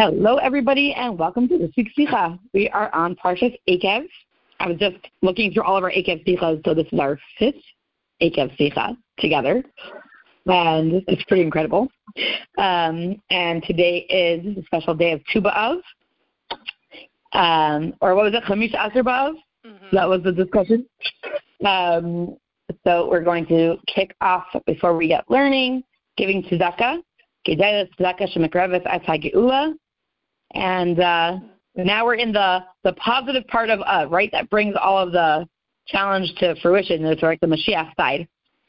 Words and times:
Hello, 0.00 0.36
everybody, 0.36 0.94
and 0.94 1.18
welcome 1.18 1.48
to 1.48 1.58
the 1.58 1.72
week's 1.76 1.92
Sikha. 1.96 2.38
We 2.54 2.68
are 2.68 2.88
on 2.94 3.16
Parshas 3.16 3.58
Eikev. 3.68 4.06
I 4.60 4.68
was 4.68 4.78
just 4.78 4.94
looking 5.22 5.52
through 5.52 5.64
all 5.64 5.76
of 5.76 5.82
our 5.82 5.90
Eikev 5.90 6.24
Sikhas, 6.24 6.64
so 6.64 6.72
this 6.72 6.86
is 6.92 7.00
our 7.00 7.18
fifth 7.36 7.56
Eikev 8.22 8.56
Sikha 8.56 8.96
together, 9.18 9.64
and 10.46 11.02
it's 11.08 11.24
pretty 11.24 11.42
incredible. 11.42 11.88
Um, 12.58 13.20
and 13.30 13.60
today 13.64 14.06
is 14.08 14.56
a 14.56 14.62
special 14.66 14.94
day 14.94 15.10
of 15.10 15.20
Tu 15.32 15.40
B'Av, 15.40 15.80
um, 17.32 17.92
or 18.00 18.14
what 18.14 18.26
was 18.26 18.34
it, 18.34 18.44
Chamish 18.44 18.74
Asher? 18.74 19.02
Mm-hmm. 19.02 19.96
That 19.96 20.08
was 20.08 20.22
the 20.22 20.30
discussion. 20.30 20.86
Um, 21.64 22.36
so 22.84 23.08
we're 23.10 23.24
going 23.24 23.46
to 23.46 23.78
kick 23.92 24.14
off 24.20 24.46
before 24.64 24.96
we 24.96 25.08
get 25.08 25.28
learning, 25.28 25.82
giving 26.16 26.44
tzedakah. 26.44 26.98
And 30.54 30.98
uh, 31.00 31.38
now 31.76 32.04
we're 32.04 32.14
in 32.14 32.32
the, 32.32 32.64
the 32.84 32.92
positive 32.94 33.46
part 33.48 33.70
of 33.70 33.80
uh, 33.80 34.06
right? 34.08 34.30
That 34.32 34.50
brings 34.50 34.74
all 34.80 34.98
of 34.98 35.12
the 35.12 35.46
challenge 35.86 36.32
to 36.38 36.54
fruition. 36.60 37.04
It's 37.04 37.22
like 37.22 37.40
the 37.40 37.46
Mashiach 37.46 37.94
side. 37.96 38.28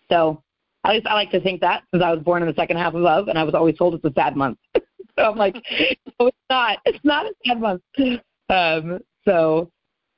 So 0.10 0.42
at 0.86 0.94
least 0.94 1.08
I 1.08 1.14
like 1.14 1.32
to 1.32 1.40
think 1.40 1.62
that 1.62 1.84
because 1.92 2.04
I 2.04 2.12
was 2.12 2.24
born 2.24 2.42
in 2.42 2.48
the 2.48 2.56
second 2.56 2.78
half 2.78 2.94
of 2.94 3.04
Av 3.04 3.28
and 3.28 3.38
I 3.38 3.44
was 3.44 3.54
always 3.54 3.78
told 3.78 3.96
it's 3.96 4.06
a 4.06 4.14
sad 4.14 4.36
month. 4.36 4.58
so 4.76 4.82
I'm 5.18 5.38
like, 5.38 5.56
no, 5.56 6.28
it's 6.28 6.38
not. 6.50 6.78
It's 6.86 7.04
not 7.04 7.26
a 7.26 7.34
sad 7.46 7.60
month. 7.60 7.82
Um, 8.52 9.00
so 9.26 9.70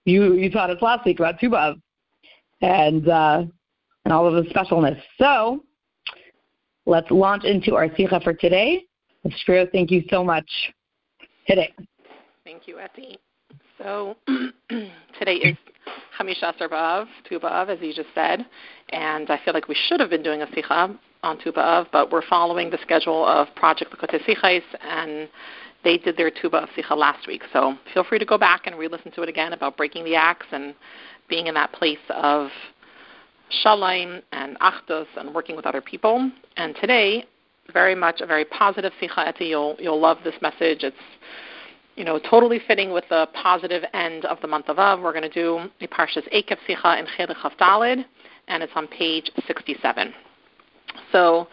you 0.06 0.36
you 0.36 0.50
taught 0.50 0.70
us 0.70 0.82
last 0.82 1.06
week 1.06 1.20
about 1.20 1.38
Tu 1.38 1.50
B'Av 1.50 1.82
and 2.62 3.10
uh, 3.10 3.44
and 4.06 4.14
all 4.14 4.26
of 4.26 4.42
the 4.42 4.50
specialness. 4.50 4.98
So 5.20 5.66
let's 6.86 7.12
launch 7.12 7.44
into 7.44 7.76
our 7.76 7.94
sikha 7.98 8.22
for 8.22 8.34
today. 8.34 8.86
Shreya, 9.46 9.70
thank 9.70 9.92
you 9.92 10.02
so 10.10 10.24
much 10.24 10.50
today. 11.48 11.74
Thank 12.44 12.68
you, 12.68 12.80
Etty. 12.80 13.18
So 13.78 14.16
today 15.20 15.36
is 15.36 15.58
Chamisha 16.20 16.54
B'Av, 16.60 17.06
Tu 17.28 17.40
B'Av, 17.40 17.70
as 17.70 17.80
you 17.82 17.94
just 17.94 18.10
said, 18.14 18.46
and 18.90 19.30
I 19.30 19.40
feel 19.44 19.54
like 19.54 19.68
we 19.68 19.76
should 19.88 20.00
have 20.00 20.10
been 20.10 20.24
doing 20.24 20.42
a 20.42 20.48
Sikha 20.54 20.98
on 21.24 21.40
Tu 21.40 21.52
B'Av, 21.52 21.88
but 21.92 22.12
we're 22.12 22.26
following 22.28 22.70
the 22.70 22.78
schedule 22.82 23.26
of 23.26 23.48
Project 23.56 23.92
Likkutei 23.92 24.24
Sichos, 24.26 24.64
and 24.82 25.30
they 25.84 25.98
did 25.98 26.18
their 26.18 26.30
Tu 26.30 26.50
B'Av 26.50 26.68
Sikha 26.76 26.94
last 26.94 27.28
week. 27.28 27.44
So 27.54 27.76
feel 27.94 28.04
free 28.04 28.20
to 28.20 28.26
go 28.26 28.38
back 28.38 28.68
and 28.68 28.78
re-listen 28.78 29.12
to 29.14 29.24
it 29.24 29.30
again 29.30 29.54
about 29.54 29.78
breaking 29.78 30.04
the 30.04 30.16
axe 30.16 30.46
and 30.52 30.76
being 31.28 31.48
in 31.48 31.54
that 31.56 31.72
place 31.74 31.98
of 32.10 32.50
shalom 33.64 34.22
and 34.32 34.58
achdus 34.60 35.08
and 35.18 35.34
working 35.34 35.56
with 35.56 35.66
other 35.66 35.82
people. 35.82 36.32
And 36.58 36.76
today, 36.80 37.26
very 37.72 37.96
much 37.96 38.22
a 38.22 38.26
very 38.26 38.46
positive 38.46 38.94
Sikha. 39.00 39.34
You'll, 39.40 39.76
you'll 39.80 40.00
love 40.00 40.18
this 40.24 40.36
message. 40.42 40.84
It's 40.84 40.96
you 41.96 42.06
know, 42.06 42.20
totally 42.20 42.60
fitting 42.68 42.92
with 42.92 43.04
the 43.10 43.28
positive 43.34 43.84
end 43.94 44.26
of 44.26 44.40
the 44.42 44.48
month 44.48 44.70
of 44.70 44.80
Av. 44.80 45.02
We're 45.02 45.12
going 45.12 45.30
to 45.30 45.30
do 45.30 45.70
a 45.82 45.88
Parshas 45.88 46.28
Ekev 46.34 46.58
Sicha 46.68 47.00
in 47.00 47.06
Chelek 47.06 48.06
and 48.48 48.64
it's 48.64 48.72
on 48.76 48.88
page 48.88 49.30
67. 49.46 50.14
So 51.12 51.48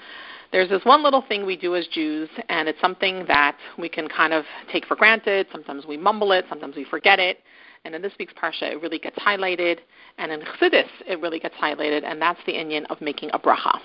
there's 0.53 0.69
this 0.69 0.85
one 0.85 1.03
little 1.03 1.23
thing 1.23 1.45
we 1.45 1.57
do 1.57 1.77
as 1.77 1.87
Jews, 1.89 2.29
and 2.49 2.69
it's 2.69 2.81
something 2.81 3.25
that 3.29 3.57
we 3.77 3.89
can 3.89 4.09
kind 4.09 4.33
of 4.33 4.45
take 4.73 4.87
for 4.87 4.97
granted. 4.97 5.47
Sometimes 5.53 5.87
we 5.87 5.97
mumble 5.97 6.33
it, 6.33 6.47
sometimes 6.49 6.77
we 6.77 6.85
forget 6.85 7.19
it. 7.19 7.41
And 7.85 7.95
in 7.95 8.03
this 8.03 8.13
week's 8.19 8.33
Parsha, 8.33 8.73
it 8.73 8.81
really 8.81 8.99
gets 8.99 9.19
highlighted. 9.19 9.79
And 10.17 10.33
in 10.33 10.41
Chassidus, 10.41 10.89
it 11.07 11.21
really 11.21 11.39
gets 11.39 11.55
highlighted, 11.57 12.05
and 12.05 12.21
that's 12.21 12.41
the 12.47 12.53
Inyan 12.53 12.87
of 12.91 13.01
making 13.01 13.31
a 13.33 13.39
bracha. 13.39 13.79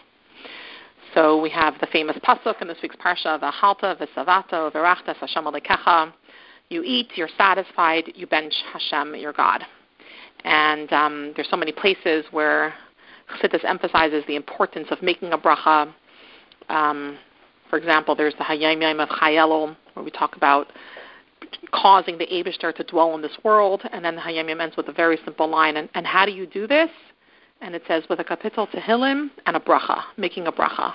So 1.13 1.39
we 1.39 1.49
have 1.51 1.75
the 1.79 1.87
famous 1.87 2.17
pasuk 2.17 2.61
in 2.61 2.67
this 2.67 2.77
week's 2.81 2.95
parsha, 2.95 3.39
"V'halta 3.39 3.95
v'savato 3.97 4.71
v'rachta 4.71 5.15
Hashem 5.15 5.43
alekecha." 5.43 6.11
You 6.69 6.81
eat, 6.83 7.11
you're 7.15 7.29
satisfied, 7.37 8.11
you 8.15 8.25
bench 8.25 8.53
Hashem, 8.71 9.15
your 9.15 9.33
God. 9.33 9.63
And 10.43 10.91
um, 10.91 11.33
there's 11.35 11.49
so 11.49 11.57
many 11.57 11.71
places 11.71 12.25
where 12.31 12.73
Chassidus 13.29 13.63
emphasizes 13.63 14.23
the 14.27 14.35
importance 14.35 14.87
of 14.89 15.01
making 15.01 15.33
a 15.33 15.37
bracha. 15.37 15.93
Um, 16.69 17.19
for 17.69 17.77
example, 17.77 18.15
there's 18.15 18.33
the 18.39 18.43
Hayom 18.43 18.81
Yom 18.81 18.99
of 18.99 19.09
Chai 19.09 19.33
Elul, 19.33 19.75
where 19.93 20.03
we 20.03 20.11
talk 20.11 20.35
about 20.35 20.67
causing 21.71 22.17
the 22.17 22.25
Abishter 22.27 22.73
to 22.75 22.83
dwell 22.83 23.13
in 23.13 23.21
this 23.21 23.37
world, 23.43 23.83
and 23.91 24.03
then 24.03 24.15
the 24.15 24.21
Hayom 24.21 24.49
Yom 24.49 24.61
ends 24.61 24.77
with 24.77 24.87
a 24.87 24.93
very 24.93 25.19
simple 25.25 25.47
line. 25.47 25.77
And, 25.77 25.89
and 25.93 26.07
how 26.07 26.25
do 26.25 26.31
you 26.31 26.47
do 26.47 26.65
this? 26.65 26.89
And 27.61 27.75
it 27.75 27.83
says 27.87 28.03
with 28.09 28.19
a 28.19 28.23
kapitel 28.23 28.69
tehillim 28.69 29.29
and 29.45 29.55
a 29.55 29.59
bracha, 29.59 30.01
making 30.17 30.47
a 30.47 30.51
bracha. 30.51 30.93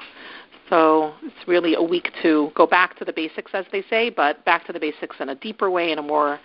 So 0.69 1.15
it's 1.23 1.49
really 1.49 1.75
a 1.75 1.83
week 1.83 2.11
to 2.23 2.51
go 2.55 2.67
back 2.67 2.99
to 2.99 3.05
the 3.05 3.13
basics, 3.13 3.53
as 3.55 3.65
they 3.73 3.83
say, 3.89 4.11
but 4.11 4.45
back 4.45 4.67
to 4.67 4.73
the 4.73 4.81
basics 4.81 5.17
in 5.21 5.31
a 5.31 5.35
deeper 5.35 5.71
way, 5.71 5.93
in 5.93 5.99
a 5.99 6.03
more, 6.03 6.39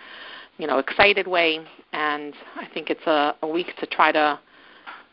you 0.56 0.66
know, 0.66 0.78
excited 0.78 1.26
way. 1.26 1.60
And 1.92 2.34
I 2.56 2.66
think 2.72 2.88
it's 2.88 3.06
a, 3.06 3.34
a 3.42 3.46
week 3.46 3.74
to 3.80 3.86
try 3.86 4.12
to 4.12 4.40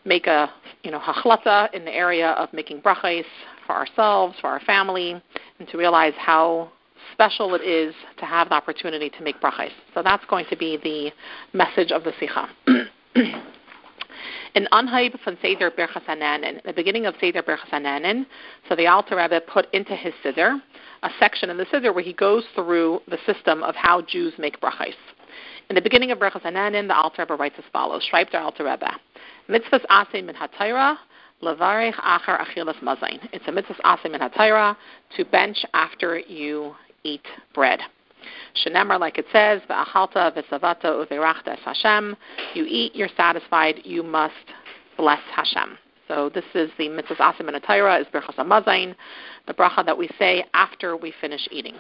make 0.06 0.28
a, 0.28 0.50
you 0.84 0.92
know, 0.92 1.00
hachlata 1.00 1.74
in 1.74 1.86
the 1.86 1.94
area 1.94 2.30
of 2.32 2.52
making 2.54 2.82
brachas 2.82 3.26
for 3.68 3.76
ourselves, 3.76 4.36
for 4.40 4.48
our 4.48 4.62
family, 4.62 5.22
and 5.60 5.68
to 5.70 5.78
realize 5.78 6.14
how 6.18 6.72
special 7.14 7.54
it 7.56 7.62
is 7.62 7.94
to 8.18 8.26
have 8.26 8.50
the 8.50 8.56
opportunity 8.56 9.10
to 9.10 9.24
make 9.24 9.40
brachas. 9.42 9.72
So 9.94 10.02
that's 10.02 10.24
going 10.26 10.46
to 10.50 10.56
be 10.56 10.78
the 10.78 11.12
message 11.58 11.92
of 11.92 12.04
the 12.04 12.14
sikha. 12.20 12.50
In 14.54 14.68
Anhaib 14.74 15.18
from 15.22 15.38
Seder 15.42 15.72
Birchas 15.72 16.04
Hanehenin, 16.04 16.62
the 16.64 16.74
beginning 16.74 17.06
of 17.06 17.16
Seder 17.22 17.42
Birchas 17.42 17.70
Hanehenin, 17.72 18.26
so 18.68 18.76
the 18.76 18.88
Alter 18.88 19.16
Rebbe 19.16 19.40
put 19.42 19.74
into 19.74 19.96
his 19.96 20.14
Siddur 20.24 20.62
a 21.04 21.10
section 21.20 21.50
in 21.50 21.58
the 21.58 21.66
Siddur 21.66 21.94
where 21.96 22.04
he 22.04 22.14
goes 22.14 22.44
through 22.54 23.02
the 23.08 23.18
system 23.26 23.64
of 23.64 23.76
how 23.76 24.02
Jews 24.02 24.34
make 24.38 24.60
brachos. 24.60 24.94
In 25.70 25.76
the 25.76 25.82
beginning 25.82 26.12
of 26.12 26.20
Birchas 26.20 26.42
Hanehenin, 26.42 26.88
the 26.88 26.96
Alter 26.96 27.22
Rebbe 27.24 27.36
writes 27.36 27.56
as 27.58 27.64
follows, 27.72 28.06
Schreibt 28.12 28.32
der 28.32 28.42
Alter 28.42 28.66
Rebbe, 28.66 28.92
Mitzvahs 29.48 29.86
Asim 29.90 30.26
min 30.26 30.36
HaTorah, 30.36 30.98
Levarech 31.42 31.96
Acher 31.96 32.40
Achilas 32.40 32.80
Mazain. 32.82 33.20
It's 33.34 33.48
a 33.48 33.52
mitzvah 33.52 33.82
asim 33.84 34.12
min 34.12 34.22
HaTorah 34.22 34.76
to 35.18 35.26
bench 35.26 35.58
after 35.74 36.20
you 36.20 36.76
eat 37.04 37.26
bread. 37.54 37.80
Shenemar, 38.66 39.00
like 39.00 39.18
it 39.18 39.26
says, 39.32 39.62
v'achalta 39.70 40.36
v'savata 40.36 41.06
uverachta 41.06 41.58
Hashem. 41.60 42.16
You 42.54 42.66
eat, 42.68 42.96
you're 42.96 43.10
satisfied, 43.16 43.82
you 43.84 44.04
must 44.04 44.34
bless 44.98 45.22
Hashem. 45.36 45.78
So 46.08 46.30
this 46.30 46.44
is 46.54 46.70
the 46.78 46.90
mitzvah 46.90 47.16
asim 47.16 47.48
and 47.48 47.56
is 47.56 48.08
berachas 48.14 48.96
the 49.48 49.54
bracha 49.54 49.86
that 49.86 49.98
we 49.98 50.10
say 50.20 50.44
after 50.54 50.98
we 50.98 51.14
finish 51.22 51.48
eating. 51.52 51.76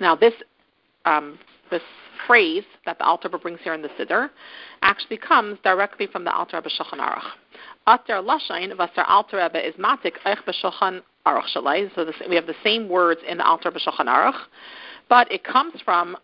Now 0.00 0.14
this 0.14 0.34
um, 1.04 1.38
this 1.70 1.82
phrase 2.26 2.64
that 2.86 2.98
the 2.98 3.04
Alter 3.04 3.28
brings 3.28 3.60
here 3.62 3.74
in 3.74 3.82
the 3.82 3.88
Siddur 3.88 4.30
actually 4.82 5.18
comes 5.18 5.58
directly 5.64 6.06
from 6.06 6.24
the 6.24 6.32
Alter 6.32 6.58
Rebbe 6.58 6.68
Shulchan 6.68 7.00
Aruch. 7.00 7.22
Ater 7.88 8.22
lashain 8.22 8.72
vasar 8.76 9.04
Alter 9.08 9.38
Rebbe 9.38 9.66
is 9.66 9.74
matik 9.74 10.14
eich 10.24 10.38
b'Shulchan 10.44 11.02
Aruch 11.26 11.44
shalai. 11.54 11.90
So 11.94 12.04
this, 12.04 12.14
we 12.28 12.36
have 12.36 12.46
the 12.46 12.54
same 12.62 12.88
words 12.88 13.20
in 13.28 13.38
the 13.38 13.44
Alter 13.44 13.70
Rebbe 13.70 13.80
Shulchan 13.80 14.06
Aruch 14.06 14.38
but 15.08 15.30
it 15.32 15.44
comes 15.44 15.74
from 15.84 16.16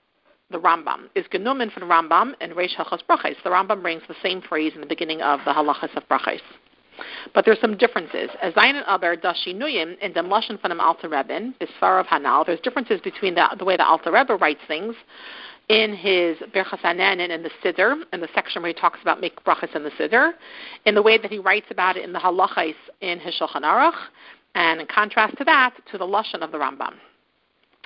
the 0.50 0.58
Rambam. 0.58 1.08
Is 1.14 1.24
genumen 1.32 1.72
from 1.72 1.84
Rambam 1.84 2.34
and 2.40 2.52
Reish 2.52 2.76
Halachas 2.76 3.00
Brachos. 3.08 3.36
The 3.42 3.50
Rambam 3.50 3.82
brings 3.82 4.02
the 4.08 4.14
same 4.22 4.42
phrase 4.42 4.72
in 4.74 4.80
the 4.80 4.86
beginning 4.86 5.22
of 5.22 5.40
the 5.44 5.52
Halachas 5.52 5.96
of 5.96 6.08
Brachos. 6.08 6.40
But 7.34 7.44
there's 7.44 7.60
some 7.60 7.76
differences. 7.76 8.30
As 8.40 8.54
Zayin 8.54 8.82
Aber 8.86 9.16
Dashinuyim 9.16 9.98
in 9.98 10.12
the 10.12 10.20
Lashon 10.20 10.60
from 10.60 10.78
Alter 10.80 11.08
Rebbe, 11.08 11.52
Bisfar 11.60 12.00
of 12.00 12.06
Hanal, 12.06 12.46
there's 12.46 12.60
differences 12.60 13.00
between 13.00 13.34
the, 13.34 13.48
the 13.58 13.64
way 13.64 13.76
the 13.76 13.84
Alter 13.84 14.12
Rebbe 14.12 14.36
writes 14.36 14.60
things 14.68 14.94
in 15.68 15.94
his 15.94 16.36
Berchas 16.54 16.80
Hanehenin 16.80 17.30
in 17.30 17.42
the 17.42 17.50
Siddur, 17.64 18.02
in 18.12 18.20
the 18.20 18.28
section 18.34 18.62
where 18.62 18.68
he 18.68 18.78
talks 18.78 19.00
about 19.02 19.20
make 19.20 19.42
brachas 19.44 19.74
in 19.74 19.82
the 19.82 19.90
Siddur, 19.90 20.32
in 20.84 20.94
the 20.94 21.02
way 21.02 21.18
that 21.18 21.30
he 21.30 21.38
writes 21.38 21.66
about 21.70 21.96
it 21.96 22.04
in 22.04 22.12
the 22.12 22.18
Halachas 22.18 22.74
in 23.00 23.18
his 23.18 23.34
Shulchan 23.34 23.62
Aruch, 23.62 23.98
and 24.54 24.80
in 24.80 24.86
contrast 24.86 25.36
to 25.38 25.44
that, 25.44 25.74
to 25.90 25.98
the 25.98 26.04
Lashon 26.04 26.42
of 26.42 26.52
the 26.52 26.58
Rambam. 26.58 26.94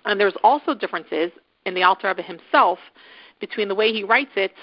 And 0.04 0.18
there's 0.18 0.36
also 0.42 0.74
differences 0.74 1.30
in 1.66 1.74
the 1.74 1.82
Alter 1.82 2.08
Rebbe 2.08 2.22
himself 2.22 2.78
between 3.40 3.68
the 3.68 3.74
way 3.74 3.92
he 3.92 4.04
writes 4.04 4.32
it 4.36 4.54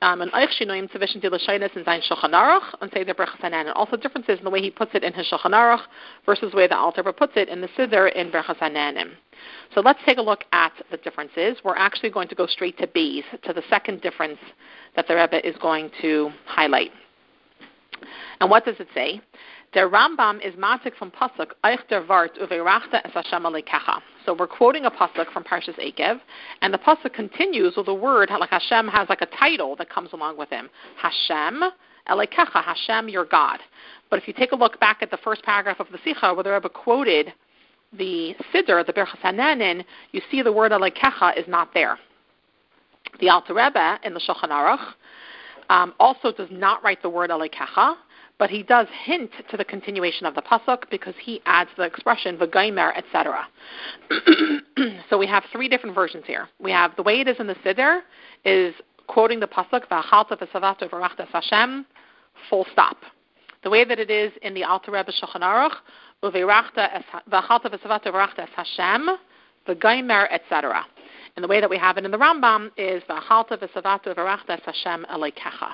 um, 0.00 0.20
and 0.20 0.30
Tzavishn 0.30 1.20
Dilashainus 1.20 1.76
in 1.76 1.84
Zayin 1.84 2.02
Shulchan 2.08 2.30
Aruch 2.30 2.62
and 2.80 3.54
and 3.54 3.68
also 3.70 3.96
differences 3.96 4.38
in 4.38 4.44
the 4.44 4.50
way 4.50 4.60
he 4.60 4.70
puts 4.70 4.92
it 4.94 5.02
in 5.02 5.12
his 5.12 5.26
Shulchan 5.26 5.52
Aruch 5.52 5.82
versus 6.24 6.52
the 6.52 6.56
way 6.56 6.68
the 6.68 6.76
Alter 6.76 7.02
Rebbe 7.02 7.12
puts 7.12 7.32
it 7.36 7.48
in 7.48 7.60
the 7.60 7.68
Siddur 7.68 8.12
in 8.12 8.30
Berchas 8.30 8.58
Hanehenin. 8.58 9.10
So 9.74 9.80
let's 9.80 9.98
take 10.06 10.18
a 10.18 10.22
look 10.22 10.44
at 10.52 10.72
the 10.90 10.98
differences. 10.98 11.58
We're 11.64 11.76
actually 11.76 12.10
going 12.10 12.28
to 12.28 12.34
go 12.34 12.46
straight 12.46 12.78
to 12.78 12.86
B's, 12.86 13.24
to 13.42 13.52
the 13.52 13.62
second 13.68 14.00
difference 14.00 14.38
that 14.94 15.08
the 15.08 15.16
Rebbe 15.16 15.46
is 15.46 15.56
going 15.60 15.90
to 16.00 16.30
highlight. 16.46 16.92
And 18.40 18.48
what 18.48 18.64
does 18.64 18.76
it 18.78 18.88
say? 18.94 19.20
The 19.74 19.80
Rambam 19.80 20.44
is 20.44 20.54
matik 20.54 20.94
from 20.96 21.10
pasuk 21.10 21.52
Eich 21.62 21.86
der 21.88 22.02
Vart 22.02 22.38
uverachta 22.40 23.02
es 23.04 23.12
Hashem 23.12 23.42
alekecha. 23.42 24.00
So 24.24 24.32
we're 24.32 24.46
quoting 24.46 24.86
a 24.86 24.90
pasuk 24.90 25.30
from 25.30 25.44
Parshas 25.44 25.78
Ekev, 25.78 26.20
and 26.62 26.72
the 26.72 26.78
pasuk 26.78 27.12
continues 27.12 27.76
with 27.76 27.86
a 27.88 27.94
word 27.94 28.30
like 28.30 28.48
Hashem 28.48 28.88
has 28.88 29.10
like 29.10 29.20
a 29.20 29.26
title 29.26 29.76
that 29.76 29.90
comes 29.90 30.14
along 30.14 30.38
with 30.38 30.48
him. 30.48 30.70
Hashem 30.96 31.62
alekecha, 32.08 32.64
Hashem 32.64 33.10
your 33.10 33.26
God. 33.26 33.60
But 34.08 34.18
if 34.18 34.26
you 34.26 34.32
take 34.32 34.52
a 34.52 34.56
look 34.56 34.80
back 34.80 35.02
at 35.02 35.10
the 35.10 35.18
first 35.18 35.42
paragraph 35.42 35.80
of 35.80 35.88
the 35.92 35.98
Sikha, 36.02 36.32
where 36.32 36.44
the 36.44 36.52
Rebbe 36.52 36.70
quoted 36.70 37.34
the 37.92 38.34
Siddur, 38.54 38.86
the 38.86 38.92
Birchas 38.92 39.18
Hanehenin, 39.22 39.84
you 40.12 40.22
see 40.30 40.40
the 40.40 40.52
word 40.52 40.72
Alekecha 40.72 41.38
is 41.38 41.46
not 41.46 41.74
there. 41.74 41.98
The 43.20 43.28
Alter 43.28 43.52
Rebbe 43.52 43.98
in 44.02 44.14
the 44.14 44.20
Shulchan 44.20 44.48
Aruch 44.48 44.94
um, 45.68 45.94
also 46.00 46.32
does 46.32 46.48
not 46.50 46.82
write 46.82 47.02
the 47.02 47.10
word 47.10 47.28
Alekecha, 47.28 47.96
but 48.38 48.50
he 48.50 48.62
does 48.62 48.86
hint 49.04 49.30
to 49.50 49.56
the 49.56 49.64
continuation 49.64 50.24
of 50.24 50.34
the 50.34 50.42
pasuk 50.42 50.88
because 50.90 51.14
he 51.20 51.42
adds 51.44 51.70
the 51.76 51.82
expression 51.82 52.36
v'gaimer, 52.38 52.96
etc. 52.96 53.46
so 55.10 55.18
we 55.18 55.26
have 55.26 55.44
three 55.52 55.68
different 55.68 55.94
versions 55.94 56.24
here. 56.26 56.48
We 56.60 56.70
have 56.70 56.94
the 56.96 57.02
way 57.02 57.20
it 57.20 57.28
is 57.28 57.36
in 57.40 57.48
the 57.48 57.56
Siddur 57.56 58.00
is 58.44 58.74
quoting 59.08 59.40
the 59.40 59.48
pasuk 59.48 59.88
v'achalta 59.88 60.38
v'savato 60.38 60.88
v'rachtas 60.88 61.28
Hashem, 61.28 61.84
full 62.48 62.66
stop. 62.72 62.98
The 63.64 63.70
way 63.70 63.84
that 63.84 63.98
it 63.98 64.10
is 64.10 64.32
in 64.42 64.54
the 64.54 64.62
Alter 64.62 64.92
Rebbe 64.92 65.10
Shulchan 65.10 65.42
Aruch, 65.42 65.74
v'achalta 66.22 67.10
v'savato 67.28 68.06
v'rachtas 68.06 68.48
Hashem, 68.54 69.08
v'gaimer, 69.66 70.28
etc. 70.30 70.86
And 71.34 71.42
the 71.42 71.48
way 71.48 71.60
that 71.60 71.68
we 71.68 71.78
have 71.78 71.98
it 71.98 72.04
in 72.04 72.12
the 72.12 72.18
Rambam 72.18 72.70
is 72.76 73.02
v'achalta 73.10 73.58
v'savato 73.58 74.14
v'rachtas 74.14 74.62
Hashem 74.62 75.06
elekecha. 75.10 75.72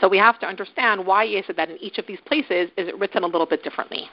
So 0.00 0.08
we 0.08 0.18
have 0.18 0.38
to 0.40 0.46
understand 0.46 1.06
why 1.06 1.24
is 1.24 1.44
it 1.48 1.56
that 1.56 1.70
in 1.70 1.76
each 1.78 1.98
of 1.98 2.06
these 2.06 2.20
places 2.24 2.70
is 2.76 2.88
it 2.88 2.98
written 2.98 3.22
a 3.22 3.26
little 3.26 3.46
bit 3.46 3.62
differently. 3.62 4.08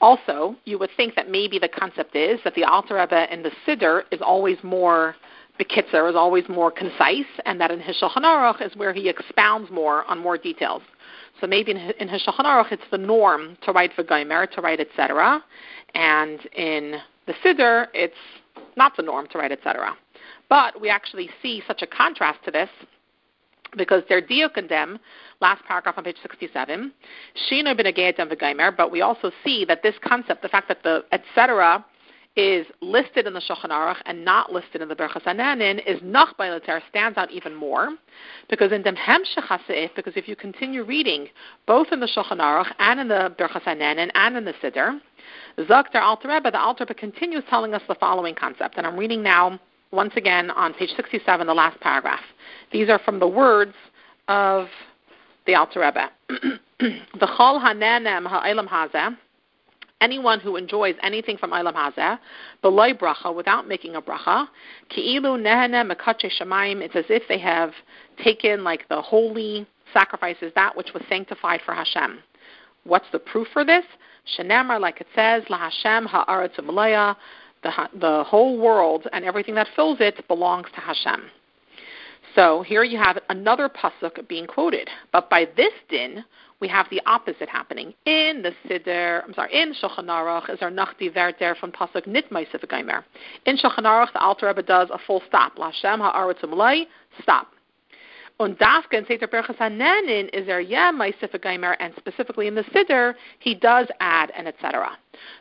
Also, 0.00 0.56
you 0.64 0.78
would 0.78 0.90
think 0.96 1.14
that 1.14 1.30
maybe 1.30 1.58
the 1.58 1.68
concept 1.68 2.16
is 2.16 2.40
that 2.44 2.54
the 2.54 2.64
Alter 2.64 2.96
Rebbe 2.96 3.32
in 3.32 3.42
the 3.42 3.52
Siddur 3.66 4.02
is 4.10 4.20
always 4.20 4.56
more 4.62 5.14
Bekitzer 5.60 6.08
is 6.08 6.16
always 6.16 6.48
more 6.48 6.70
concise, 6.70 7.26
and 7.44 7.60
that 7.60 7.70
in 7.70 7.78
his 7.78 8.00
Aruch 8.00 8.62
is 8.62 8.74
where 8.74 8.92
he 8.92 9.08
expounds 9.08 9.70
more 9.70 10.04
on 10.06 10.18
more 10.18 10.38
details. 10.38 10.82
So 11.40 11.46
maybe 11.46 11.72
in, 11.72 11.76
in 11.76 12.08
his 12.08 12.22
Aruch 12.26 12.72
it's 12.72 12.82
the 12.90 12.98
norm 12.98 13.56
to 13.62 13.72
write 13.72 13.92
V'gaimer, 13.96 14.50
to 14.52 14.60
write 14.60 14.80
etc., 14.80 15.44
and 15.94 16.40
in 16.56 16.96
the 17.26 17.34
Siddur 17.44 17.88
it's 17.92 18.14
not 18.76 18.96
the 18.96 19.02
norm 19.02 19.28
to 19.28 19.38
write 19.38 19.52
etc. 19.52 19.96
But 20.48 20.80
we 20.80 20.88
actually 20.88 21.28
see 21.42 21.62
such 21.66 21.82
a 21.82 21.86
contrast 21.86 22.38
to 22.46 22.50
this 22.50 22.70
because 23.76 24.02
they're 24.08 24.22
diokandem, 24.22 24.98
last 25.40 25.64
paragraph 25.64 25.96
on 25.98 26.04
page 26.04 26.16
67, 26.22 26.92
shino 27.50 27.78
b'negedem 27.78 28.32
v'gaimer, 28.32 28.74
but 28.76 28.90
we 28.90 29.00
also 29.00 29.30
see 29.44 29.64
that 29.64 29.82
this 29.82 29.94
concept, 30.02 30.42
the 30.42 30.48
fact 30.48 30.68
that 30.68 30.82
the 30.82 31.04
etc. 31.12 31.84
is 32.36 32.66
listed 32.80 33.26
in 33.26 33.34
the 33.34 33.40
Shulchan 33.40 33.70
Aruch 33.70 34.00
and 34.06 34.24
not 34.24 34.52
listed 34.52 34.80
in 34.80 34.88
the 34.88 34.96
Berchas 34.96 35.22
Hanehenin, 35.24 35.86
is 35.86 36.00
nach 36.02 36.34
stands 36.88 37.18
out 37.18 37.30
even 37.30 37.54
more, 37.54 37.90
because 38.48 38.72
in 38.72 38.82
dem 38.82 38.96
hemshech 38.96 39.90
because 39.94 40.14
if 40.16 40.28
you 40.28 40.36
continue 40.36 40.82
reading 40.84 41.28
both 41.66 41.88
in 41.92 42.00
the 42.00 42.08
Shulchan 42.08 42.38
Aruch 42.38 42.72
and 42.78 43.00
in 43.00 43.08
the 43.08 43.34
Berchas 43.38 43.62
Hanehenin 43.62 44.10
and 44.14 44.36
in 44.36 44.44
the 44.44 44.54
Siddur, 44.62 44.98
Zakter 45.58 46.00
Alter 46.00 46.28
Rebbe, 46.28 46.50
the 46.50 46.60
Alter 46.60 46.84
Rebbe 46.84 46.94
continues 46.94 47.44
telling 47.50 47.74
us 47.74 47.82
the 47.86 47.94
following 47.96 48.34
concept, 48.34 48.76
and 48.78 48.86
I'm 48.86 48.96
reading 48.96 49.22
now 49.22 49.60
once 49.92 50.12
again 50.16 50.50
on 50.50 50.74
page 50.74 50.90
67, 50.96 51.46
the 51.46 51.54
last 51.54 51.78
paragraph. 51.80 52.22
These 52.72 52.88
are 52.88 52.98
from 52.98 53.18
the 53.20 53.28
words 53.28 53.74
of 54.28 54.66
the 55.46 55.54
Alter 55.54 55.80
Rebbe. 55.80 56.10
the 56.80 57.26
Chol 57.38 57.62
Hanenem 57.62 58.26
Ha'ilam 58.26 58.68
Hazeh, 58.68 59.16
anyone 60.00 60.40
who 60.40 60.56
enjoys 60.56 60.94
anything 61.02 61.36
from 61.36 61.50
Ilam 61.50 61.74
Hazeh, 61.74 62.18
beloy 62.62 62.92
bracha, 62.94 63.34
without 63.34 63.68
making 63.68 63.96
a 63.96 64.02
bracha, 64.02 64.48
ki'ilu 64.90 65.38
nehene 65.38 65.90
mekache 65.90 66.30
shemaim, 66.40 66.80
it's 66.80 66.96
as 66.96 67.04
if 67.08 67.22
they 67.28 67.38
have 67.38 67.72
taken 68.22 68.64
like 68.64 68.88
the 68.88 69.00
holy 69.00 69.66
sacrifices, 69.92 70.52
that 70.54 70.74
which 70.76 70.88
was 70.94 71.02
sanctified 71.08 71.60
for 71.64 71.74
Hashem. 71.74 72.18
What's 72.84 73.06
the 73.12 73.18
proof 73.18 73.46
for 73.52 73.64
this? 73.64 73.84
Shenemar, 74.38 74.80
like 74.80 75.00
it 75.00 75.06
says, 75.14 75.42
La 75.48 75.58
Hashem 75.70 76.06
ha'aretz 76.06 76.58
the, 77.62 77.70
the 77.98 78.24
whole 78.24 78.58
world 78.58 79.06
and 79.12 79.24
everything 79.24 79.54
that 79.54 79.68
fills 79.74 79.98
it 80.00 80.26
belongs 80.28 80.66
to 80.74 80.80
Hashem. 80.80 81.22
So 82.34 82.62
here 82.62 82.82
you 82.82 82.98
have 82.98 83.18
another 83.28 83.68
pasuk 83.68 84.26
being 84.26 84.46
quoted, 84.46 84.88
but 85.12 85.28
by 85.28 85.46
this 85.56 85.72
din 85.88 86.24
we 86.60 86.68
have 86.68 86.86
the 86.90 87.02
opposite 87.06 87.48
happening 87.48 87.92
in 88.06 88.42
the 88.42 88.52
Siddur. 88.66 89.22
I'm 89.24 89.34
sorry, 89.34 89.52
in 89.52 89.74
Shulchan 89.74 90.06
Aruch 90.06 90.48
is 90.48 90.62
our 90.62 90.70
Nachti 90.70 91.12
Verter 91.12 91.56
from 91.58 91.72
pasuk 91.72 92.06
Nitmai 92.06 92.46
Sifagaimer. 92.50 93.02
In 93.46 93.58
Shulchan 93.58 93.84
Aruch, 93.84 94.12
the 94.12 94.20
Alter 94.20 94.46
Rebbe 94.46 94.62
does 94.62 94.88
a 94.90 94.98
full 95.04 95.20
stop. 95.26 95.56
Lashem 95.56 95.98
ha'aretz 95.98 96.86
stop. 97.20 97.48
Und 98.38 98.58
Dafka 98.58 98.94
in 98.94 99.06
Sefer 99.06 99.26
Berchas 99.26 99.56
Hanehenin 99.56 100.28
is 100.32 100.46
there 100.46 100.60
yeah 100.60 100.90
my 100.90 101.12
Gaimer, 101.12 101.76
and 101.78 101.94
specifically 101.96 102.46
in 102.46 102.54
the 102.54 102.64
Siddur 102.64 103.14
he 103.38 103.54
does 103.54 103.86
add 104.00 104.32
an 104.36 104.46
etc. 104.46 104.98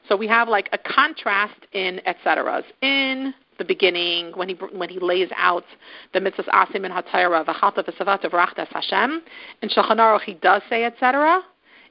So 0.08 0.16
we 0.16 0.28
have 0.28 0.48
like 0.50 0.70
a 0.74 0.78
contrast 0.78 1.60
in 1.74 2.02
etceteras 2.06 2.64
in 2.82 3.34
the 3.58 3.66
beginning 3.66 4.32
when 4.36 4.50
he 4.50 4.56
when 4.56 4.90
he 4.90 5.00
lays 5.00 5.30
out 5.38 5.66
the 6.14 6.20
mitzvahs 6.20 6.48
asim 6.50 6.84
and 6.86 6.94
hatayra 6.94 7.46
v'chalta 7.46 7.88
v'savat 7.88 8.24
v'rachtas 8.30 8.68
Hashem. 8.68 9.22
In 9.62 9.70
Shulchan 9.70 9.98
Aruch 9.98 10.22
he 10.22 10.34
does 10.34 10.62
say 10.70 10.84
etc. 10.84 11.42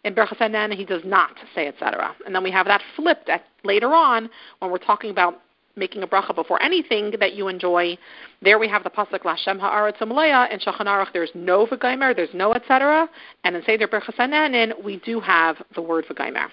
In 0.04 0.14
Berchas 0.14 0.38
Hanan 0.38 0.72
he 0.72 0.84
does 0.84 1.02
not 1.04 1.36
say 1.54 1.68
etc. 1.68 2.14
And 2.26 2.34
then 2.34 2.42
we 2.42 2.50
have 2.50 2.66
that 2.66 2.82
flipped 2.96 3.28
at, 3.28 3.44
later 3.64 3.92
on 3.94 4.30
when 4.58 4.70
we're 4.70 4.78
talking 4.78 5.10
about 5.10 5.40
making 5.76 6.02
a 6.02 6.06
bracha 6.06 6.34
before 6.34 6.62
anything 6.62 7.12
that 7.20 7.34
you 7.34 7.48
enjoy. 7.48 7.96
There 8.42 8.58
we 8.58 8.68
have 8.68 8.84
the 8.84 8.90
pasuk 8.90 9.20
Lashem 9.20 9.60
Haaretz 9.60 9.98
Umleya. 9.98 10.50
In 10.52 10.58
Shulchan 10.58 10.86
Aruch 10.86 11.12
there's 11.12 11.30
no 11.34 11.66
v'gaimer, 11.66 12.14
there's 12.14 12.34
no 12.34 12.52
etc. 12.52 13.08
And 13.44 13.56
in 13.56 13.62
Seder 13.64 13.88
Berchas 13.88 14.84
we 14.84 14.96
do 14.98 15.20
have 15.20 15.56
the 15.74 15.82
word 15.82 16.04
v'gaimer. 16.06 16.48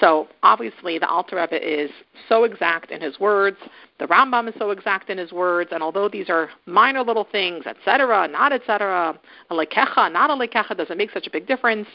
So 0.00 0.28
obviously 0.42 0.98
the 0.98 1.08
Alter 1.08 1.36
Rebbe 1.36 1.60
is 1.62 1.90
so 2.28 2.44
exact 2.44 2.90
in 2.90 3.00
his 3.00 3.18
words. 3.20 3.58
The 3.98 4.06
Rambam 4.06 4.48
is 4.48 4.54
so 4.58 4.70
exact 4.70 5.10
in 5.10 5.18
his 5.18 5.30
words, 5.30 5.70
and 5.72 5.82
although 5.82 6.08
these 6.08 6.30
are 6.30 6.48
minor 6.64 7.02
little 7.02 7.26
things, 7.30 7.66
etc., 7.66 8.28
not 8.28 8.52
etc., 8.52 9.18
a 9.50 9.54
lekecha, 9.54 10.10
not 10.10 10.30
a 10.30 10.34
lekecha, 10.34 10.76
doesn't 10.76 10.96
make 10.96 11.10
such 11.10 11.26
a 11.26 11.30
big 11.30 11.46
difference. 11.46 11.86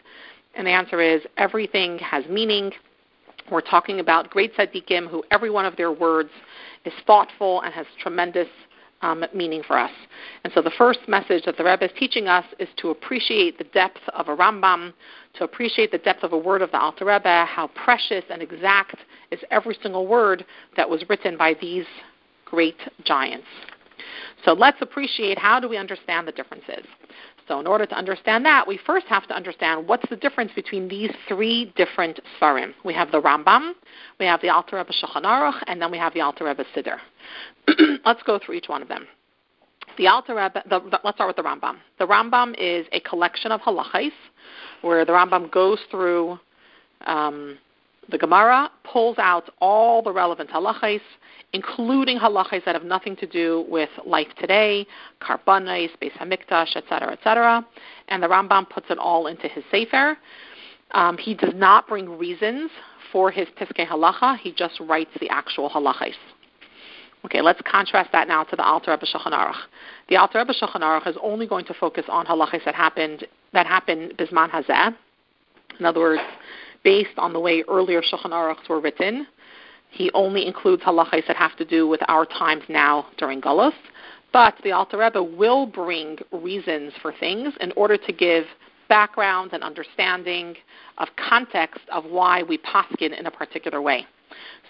And 0.54 0.66
the 0.68 0.72
answer 0.72 1.02
is 1.02 1.22
everything 1.38 1.98
has 2.00 2.26
meaning. 2.28 2.72
We're 3.52 3.62
talking 3.62 4.00
about 4.00 4.30
great 4.30 4.56
tzaddikim 4.56 5.08
who 5.08 5.24
every 5.32 5.50
one 5.50 5.66
of 5.66 5.76
their 5.76 5.92
words 5.92 6.32
is 6.84 6.94
thoughtful 7.06 7.62
and 7.62 7.74
has 7.74 7.86
tremendous 8.02 8.48
um, 9.02 9.24
meaning 9.34 9.62
for 9.62 9.78
us. 9.78 9.92
And 10.44 10.54
so 10.54 10.62
the 10.62 10.72
first 10.78 11.00
message 11.08 11.44
that 11.46 11.58
the 11.58 11.64
Rebbe 11.64 11.86
is 11.86 11.92
teaching 12.00 12.28
us 12.28 12.46
is 12.60 12.70
to 12.78 12.90
appreciate 12.90 13.58
the 13.58 13.66
depth 13.66 14.00
of 14.14 14.30
a 14.30 14.36
Rambam, 14.36 14.94
to 15.36 15.44
appreciate 15.44 15.92
the 15.92 15.98
depth 16.00 16.24
of 16.24 16.34
a 16.34 16.38
word 16.38 16.62
of 16.62 16.72
the 16.72 16.80
Alter 16.80 17.06
Rebbe, 17.06 17.46
how 17.46 17.70
precious 17.76 18.24
and 18.32 18.42
exact 18.42 18.98
is 19.32 19.40
every 19.52 19.78
single 19.84 20.08
word 20.08 20.46
that 20.76 20.90
was 20.90 21.04
written 21.08 21.38
by 21.38 21.56
these 21.62 21.86
great 22.46 22.80
giants. 23.04 23.48
So 24.44 24.54
let's 24.54 24.78
appreciate 24.82 25.38
how 25.38 25.60
do 25.60 25.68
we 25.68 25.78
understand 25.78 26.28
the 26.28 26.32
differences. 26.32 26.86
So 27.48 27.60
in 27.60 27.68
order 27.68 27.86
to 27.86 27.96
understand 27.96 28.44
that, 28.46 28.68
we 28.68 28.80
first 28.86 29.06
have 29.08 29.28
to 29.28 29.36
understand 29.36 29.88
what's 29.88 30.08
the 30.10 30.16
difference 30.16 30.52
between 30.56 30.88
these 30.88 31.12
three 31.28 31.72
different 31.76 32.20
Svarim. 32.40 32.74
We 32.84 32.94
have 32.96 33.12
the 33.12 33.22
Rambam, 33.22 33.74
we 34.20 34.26
have 34.26 34.42
the 34.42 34.50
Alter 34.50 34.78
Rebbe 34.78 34.92
Shulchan 34.92 35.24
Aruch, 35.24 35.62
and 35.68 35.80
then 35.82 35.92
we 35.92 35.98
have 35.98 36.14
the 36.14 36.22
Alter 36.22 36.46
Rebbe 36.46 36.66
Siddur. 36.76 36.98
let's 38.06 38.24
go 38.24 38.40
through 38.40 38.56
each 38.56 38.68
one 38.68 38.82
of 38.82 38.88
them. 38.88 39.08
The 39.98 40.08
Alter 40.08 40.36
Rebbe, 40.36 40.64
the, 40.68 40.80
the, 40.80 41.00
let's 41.04 41.18
start 41.18 41.28
with 41.28 41.36
the 41.36 41.44
Rambam. 41.44 41.78
The 42.00 42.08
Rambam 42.08 42.56
is 42.58 42.88
a 42.92 43.00
collection 43.02 43.52
of 43.52 43.62
halachas, 43.62 44.12
where 44.82 45.06
the 45.06 45.12
Rambam 45.12 45.52
goes 45.52 45.80
through 45.92 46.40
um, 47.06 47.58
the 48.10 48.18
Gemara, 48.18 48.70
pulls 48.84 49.18
out 49.18 49.50
all 49.60 50.02
the 50.02 50.12
relevant 50.12 50.50
halachas, 50.50 51.02
including 51.54 52.20
halachas 52.20 52.64
that 52.66 52.76
have 52.76 52.84
nothing 52.84 53.16
to 53.18 53.26
do 53.26 53.66
with 53.70 53.90
life 54.06 54.28
today, 54.40 54.86
karbanis, 55.22 55.90
Beis 56.02 56.12
Hamikdash, 56.14 56.76
etc., 56.76 57.12
etc., 57.14 57.66
and 58.10 58.22
the 58.22 58.28
Rambam 58.28 58.70
puts 58.70 58.88
it 58.90 58.98
all 58.98 59.28
into 59.28 59.48
his 59.48 59.64
sefer. 59.72 60.18
Um, 60.92 61.18
he 61.18 61.34
does 61.34 61.54
not 61.56 61.88
bring 61.88 62.18
reasons 62.18 62.72
for 63.12 63.32
his 63.32 63.48
piskei 63.60 63.88
halacha. 63.88 64.38
He 64.38 64.52
just 64.52 64.80
writes 64.80 65.12
the 65.20 65.30
actual 65.30 65.70
halachas. 65.70 66.14
Okay, 67.26 67.42
let's 67.42 67.60
contrast 67.66 68.12
that 68.12 68.28
now 68.28 68.44
to 68.44 68.56
the 68.56 68.64
Alter 68.64 68.92
Rebbe 68.92 69.06
Shulchan 69.06 69.32
Aruch. 69.32 69.56
The 70.10 70.18
Alter 70.18 70.38
Rebbe 70.40 70.54
Shulchan 70.54 70.82
Aruch 70.82 71.08
is 71.08 71.16
only 71.24 71.48
going 71.48 71.66
to 71.66 71.74
focus 71.74 72.06
on 72.08 72.28
halachas 72.28 72.64
that 72.66 72.76
happened 72.76 73.26
that 73.52 73.66
happened 73.66 74.14
bisman 74.18 74.52
hazeh. 74.52 74.96
In 75.80 75.86
other 75.86 76.02
words, 76.02 76.22
based 76.86 77.18
on 77.18 77.34
the 77.34 77.40
way 77.40 77.66
earlier 77.68 78.02
Shulchan 78.02 78.32
Aruchs 78.32 78.70
were 78.70 78.80
written, 78.80 79.28
he 79.90 80.12
only 80.14 80.46
includes 80.46 80.84
halachas 80.84 81.28
that 81.28 81.36
have 81.36 81.58
to 81.58 81.66
do 81.66 81.88
with 81.88 82.00
our 82.08 82.26
times 82.26 82.64
now 82.70 83.08
during 83.18 83.42
Gullus. 83.42 83.74
But 84.32 84.56
the 84.64 84.72
Alter 84.72 85.00
Rebbe 85.00 85.22
will 85.22 85.66
bring 85.66 86.20
reasons 86.32 86.94
for 87.02 87.14
things 87.20 87.54
in 87.60 87.72
order 87.76 87.98
to 87.98 88.14
give 88.14 88.46
background 88.88 89.52
and 89.54 89.64
understanding 89.64 90.56
of 90.98 91.08
context 91.18 91.82
of 91.92 92.06
why 92.06 92.44
we 92.44 92.58
paskin 92.60 93.18
in 93.18 93.26
a 93.26 93.32
particular 93.32 93.82
way. 93.82 94.06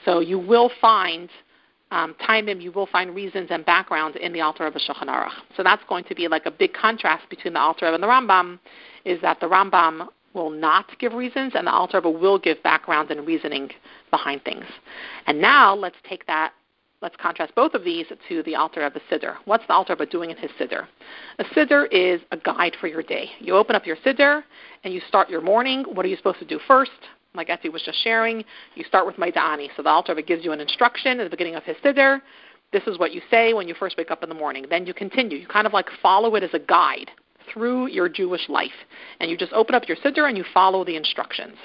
So 0.06 0.20
you 0.20 0.40
will 0.40 0.72
find 0.80 1.30
um, 1.92 2.16
timim, 2.28 2.62
you 2.62 2.72
will 2.72 2.88
find 2.88 3.14
reasons 3.14 3.48
and 3.52 3.66
background 3.66 4.16
in 4.16 4.32
the 4.32 4.42
Alter 4.42 4.66
Rebbe 4.66 4.80
Shulchan 4.80 5.08
Aruch. 5.08 5.34
So 5.58 5.64
that's 5.64 5.84
going 5.90 6.04
to 6.06 6.16
be 6.16 6.28
like 6.28 6.46
a 6.46 6.52
big 6.52 6.74
contrast 6.74 7.30
between 7.30 7.54
the 7.54 7.60
Alter 7.60 7.88
Rebbe 7.88 7.96
and 7.96 8.04
the 8.04 8.08
Rambam, 8.08 8.60
is 9.04 9.20
that 9.22 9.40
the 9.40 9.48
Rambam 9.48 10.08
will 10.36 10.52
not 10.52 10.86
give 11.00 11.14
reasons, 11.14 11.54
and 11.56 11.66
the 11.66 11.72
Alter 11.72 11.98
Rebbe 11.98 12.10
will 12.12 12.38
give 12.38 12.62
background 12.62 13.10
and 13.10 13.26
reasoning 13.26 13.72
behind 14.12 14.44
things. 14.44 14.66
And 15.26 15.42
now 15.42 15.74
let's 15.74 15.98
take 16.08 16.28
that 16.28 16.54
let's 17.02 17.16
contrast 17.18 17.54
both 17.54 17.76
of 17.76 17.84
these 17.84 18.08
to 18.28 18.42
the 18.44 18.56
Alter 18.56 18.82
Rebbe 18.82 19.00
Siddur. 19.12 19.36
What's 19.46 19.66
the 19.68 19.74
Alter 19.74 19.94
Rebbe 19.94 20.08
doing 20.08 20.32
in 20.32 20.38
his 20.38 20.50
Siddur? 20.60 20.88
A 21.38 21.44
Siddur 21.44 21.86
is 21.92 22.20
a 22.32 22.38
guide 22.38 22.76
for 22.82 22.88
your 22.88 23.04
day. 23.04 23.30
You 23.40 23.56
open 23.56 23.76
up 23.76 23.86
your 23.86 23.98
Siddur 23.98 24.42
and 24.84 24.92
you 24.92 25.02
start 25.08 25.30
your 25.30 25.42
morning. 25.42 25.84
What 25.84 26.04
are 26.06 26.10
you 26.10 26.18
supposed 26.18 26.40
to 26.40 26.46
do 26.46 26.60
first? 26.68 26.92
Like 27.36 27.50
Etty 27.50 27.70
was 27.70 27.84
just 27.84 28.02
sharing, 28.04 28.44
you 28.76 28.84
start 28.86 29.06
with 29.06 29.18
Modeh 29.18 29.38
Ani. 29.38 29.70
So 29.76 29.84
the 29.84 29.90
Alter 29.90 30.16
Rebbe 30.16 30.28
gives 30.28 30.44
you 30.44 30.52
an 30.52 30.62
instruction 30.62 31.20
at 31.20 31.26
the 31.26 31.30
beginning 31.30 31.56
of 31.56 31.64
his 31.64 31.76
Siddur. 31.84 32.22
This 32.72 32.84
is 32.88 32.98
what 32.98 33.14
you 33.14 33.22
say 33.30 33.54
when 33.54 33.68
you 33.68 33.76
first 33.76 33.98
wake 33.98 34.10
up 34.10 34.24
in 34.24 34.30
the 34.30 34.36
morning. 34.36 34.66
Then 34.68 34.88
you 34.88 34.94
continue. 34.94 35.38
You 35.38 35.48
kind 35.48 35.68
of 35.68 35.74
like 35.74 35.88
follow 36.02 36.34
it 36.36 36.44
as 36.44 36.54
a 36.54 36.60
guide 36.60 37.12
through 37.52 37.88
your 37.88 38.10
Jewish 38.10 38.50
life. 38.50 38.72
And 39.20 39.30
you 39.30 39.38
just 39.38 39.54
open 39.54 39.76
up 39.76 39.88
your 39.88 39.98
Siddur 39.98 40.28
and 40.28 40.38
you 40.38 40.46
follow 40.54 40.84
the 40.84 40.96
instructions. 40.96 41.56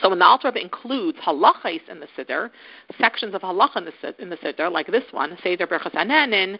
So 0.00 0.08
when 0.08 0.18
the 0.18 0.24
Alter 0.24 0.48
Rebbe 0.48 0.60
includes 0.60 1.18
halachas 1.18 1.88
in 1.88 2.00
the 2.00 2.06
Siddur, 2.16 2.50
sections 2.98 3.34
of 3.34 3.42
halacha 3.42 3.78
in 3.78 3.84
the, 3.84 4.22
in 4.22 4.30
the 4.30 4.36
Siddur, 4.36 4.70
like 4.70 4.86
this 4.86 5.04
one, 5.10 5.36
Seder 5.42 5.66
Berchas 5.66 5.94
Ananin, 5.94 6.58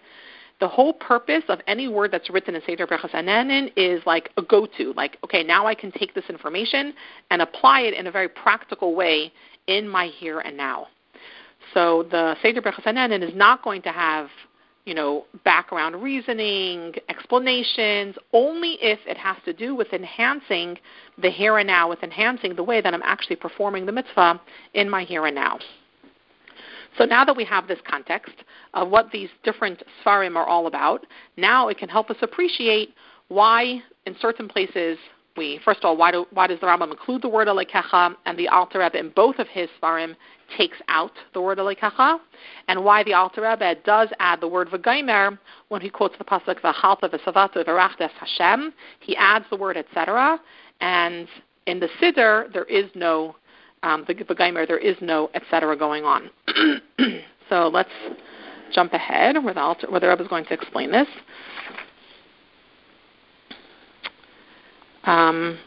the 0.59 0.69
whole 0.69 0.93
purpose 0.93 1.45
of 1.49 1.61
any 1.67 1.89
word 1.89 2.11
that's 2.11 2.29
written 2.29 2.55
in 2.55 2.63
Seder 2.67 2.87
Berchas 2.87 3.13
Ananin 3.13 3.73
is 3.77 4.03
like 4.05 4.31
a 4.37 4.43
go-to. 4.43 4.93
Like, 4.95 5.17
okay, 5.25 5.43
now 5.43 5.67
I 5.67 5.75
can 5.75 5.91
take 5.93 6.15
this 6.15 6.25
information 6.29 6.93
and 7.31 7.41
apply 7.41 7.83
it 7.83 7.95
in 7.95 8.09
a 8.09 8.11
very 8.11 8.29
practical 8.29 8.95
way 8.95 9.33
in 9.69 9.89
my 9.89 10.07
here 10.07 10.41
and 10.41 10.57
now. 10.57 10.89
So 11.73 12.03
the 12.11 12.37
Seder 12.43 12.61
Berchas 12.61 12.85
Ananin 12.85 13.23
is 13.27 13.35
not 13.35 13.63
going 13.63 13.81
to 13.83 13.93
have 13.93 14.29
you 14.85 14.95
know, 14.95 15.27
background 15.45 16.03
reasoning, 16.03 16.95
explanations, 17.09 18.17
only 18.33 18.79
if 18.81 18.99
it 19.07 19.17
has 19.17 19.37
to 19.45 19.53
do 19.53 19.75
with 19.75 19.93
enhancing 19.93 20.79
the 21.21 21.31
here 21.31 21.59
and 21.59 21.67
now, 21.67 21.89
with 21.89 22.03
enhancing 22.03 22.55
the 22.55 22.63
way 22.63 22.81
that 22.81 22.95
I'm 22.95 23.03
actually 23.05 23.37
performing 23.37 23.87
the 23.87 23.93
mitzvah 23.93 24.41
in 24.75 24.89
my 24.89 25.05
here 25.05 25.27
and 25.27 25.35
now. 25.35 25.59
So 26.99 27.05
now 27.05 27.25
that 27.25 27.37
we 27.37 27.45
have 27.45 27.69
this 27.69 27.79
context 27.89 28.35
of 28.75 28.89
what 28.89 29.11
these 29.13 29.29
different 29.45 29.83
svarim 30.05 30.37
are 30.37 30.47
all 30.47 30.67
about, 30.67 31.07
now 31.37 31.69
it 31.69 31.79
can 31.79 31.89
help 31.89 32.11
us 32.11 32.17
appreciate 32.23 32.95
why 33.29 33.81
in 34.07 34.17
certain 34.21 34.49
places 34.49 34.99
we, 35.37 35.61
first 35.65 35.81
of 35.81 35.85
all, 35.85 35.97
why, 35.97 36.11
do, 36.11 36.27
why 36.33 36.47
does 36.47 36.61
the 36.61 36.67
Rambam 36.67 36.91
include 36.91 37.23
the 37.23 37.29
word 37.29 37.49
alekecha 37.49 38.15
and 38.27 38.39
the 38.39 38.49
Alter 38.49 38.81
Rebbe 38.81 38.99
in 38.99 39.11
both 39.11 39.39
of 39.39 39.47
his 39.49 39.69
svarim 39.83 40.17
takes 40.57 40.79
out 40.89 41.13
the 41.35 41.41
word 41.41 41.59
alekecha, 41.59 42.19
and 42.69 42.85
why 42.85 43.05
the 43.05 43.15
Alter 43.15 43.43
Rebbe 43.43 43.77
does 43.85 44.09
add 44.19 44.41
the 44.41 44.49
word 44.49 44.69
v'gaimer 44.69 45.39
when 45.69 45.81
he 45.81 45.89
quotes 45.89 46.17
the 46.19 46.25
pasuk 46.25 46.61
v'chalta 46.61 47.05
v'savata 47.05 47.65
v'rachtes 47.65 48.11
Hashem. 48.11 48.73
He 49.01 49.17
adds 49.17 49.45
the 49.51 49.57
word 49.57 49.77
etc. 49.77 50.41
And 50.81 51.29
in 51.67 51.79
the 51.79 51.89
siddur 52.01 52.53
there 52.53 52.65
is 52.65 52.91
no 52.95 53.37
um, 53.83 54.05
the 54.07 54.15
there 54.67 54.79
is 54.79 54.97
no 55.01 55.31
etc. 55.35 55.77
going 55.77 56.05
on. 56.05 56.31
so 57.49 57.69
let's 57.69 57.91
jump 58.73 58.93
ahead 58.93 59.43
where 59.43 59.55
the, 59.55 59.75
the 59.81 60.09
Rebbe 60.09 60.23
is 60.23 60.29
going 60.29 60.45
to 60.47 60.55
explain 60.55 60.91
this. 60.91 61.09
Um, 65.05 65.59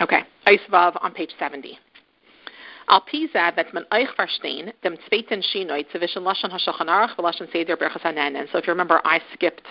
Okay, 0.00 0.24
Eisvav 0.46 0.98
on 1.02 1.12
page 1.12 1.30
70. 1.38 1.78
Al 2.88 3.00
Pisa 3.00 3.52
that 3.56 3.72
man 3.72 3.86
euch 3.90 4.10
verstehen 4.16 4.72
dem 4.82 4.98
zweiten 5.08 5.42
Shinoi 5.42 5.86
zwischen 5.90 6.24
Lashon 6.24 6.50
HaShulchan 6.50 6.88
Aruch 6.88 7.40
and 7.40 7.48
Seder 7.50 7.76
Berachas 7.76 8.02
Hanan. 8.02 8.46
So 8.52 8.58
if 8.58 8.66
you 8.66 8.72
remember, 8.72 9.00
I 9.04 9.22
skipped 9.32 9.66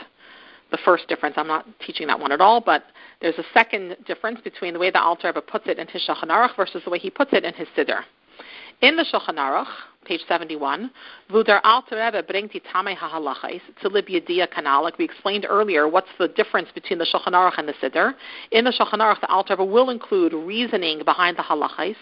the 0.71 0.77
first 0.77 1.07
difference. 1.07 1.35
I'm 1.37 1.47
not 1.47 1.67
teaching 1.85 2.07
that 2.07 2.19
one 2.19 2.31
at 2.31 2.41
all, 2.41 2.61
but 2.61 2.83
there's 3.21 3.37
a 3.37 3.43
second 3.53 3.95
difference 4.07 4.39
between 4.41 4.73
the 4.73 4.79
way 4.79 4.89
the 4.89 5.01
Alter 5.01 5.27
Rebbe 5.27 5.41
puts 5.41 5.67
it 5.67 5.77
in 5.77 5.87
his 5.87 6.01
Shulchan 6.01 6.29
Aruch 6.29 6.55
versus 6.55 6.81
the 6.83 6.89
way 6.89 6.97
he 6.97 7.11
puts 7.11 7.33
it 7.33 7.43
in 7.43 7.53
his 7.53 7.67
Siddur. 7.77 8.01
In 8.81 8.95
the 8.95 9.03
Shulchan 9.03 9.37
Aruch, 9.37 9.67
page 10.05 10.21
71, 10.27 10.91
Vudar 11.29 11.59
Alter 11.63 11.97
Rebbe 11.97 12.23
bringt 12.23 12.53
die 12.53 12.59
Tamei 12.59 12.95
HaHalachais 12.95 13.61
to 13.81 13.89
we 14.97 15.05
explained 15.05 15.45
earlier, 15.49 15.87
what's 15.87 16.07
the 16.19 16.27
difference 16.27 16.69
between 16.73 16.99
the 16.99 17.05
Shulchan 17.05 17.33
Aruch 17.33 17.57
and 17.57 17.67
the 17.67 17.73
Siddur? 17.73 18.13
In 18.51 18.65
the 18.65 18.71
Shulchan 18.71 18.99
Aruch, 18.99 19.21
the 19.21 19.29
Alter 19.29 19.53
Rebbe 19.53 19.65
will 19.65 19.89
include 19.89 20.33
reasoning 20.33 21.03
behind 21.03 21.37
the 21.37 21.43
halachais 21.43 21.95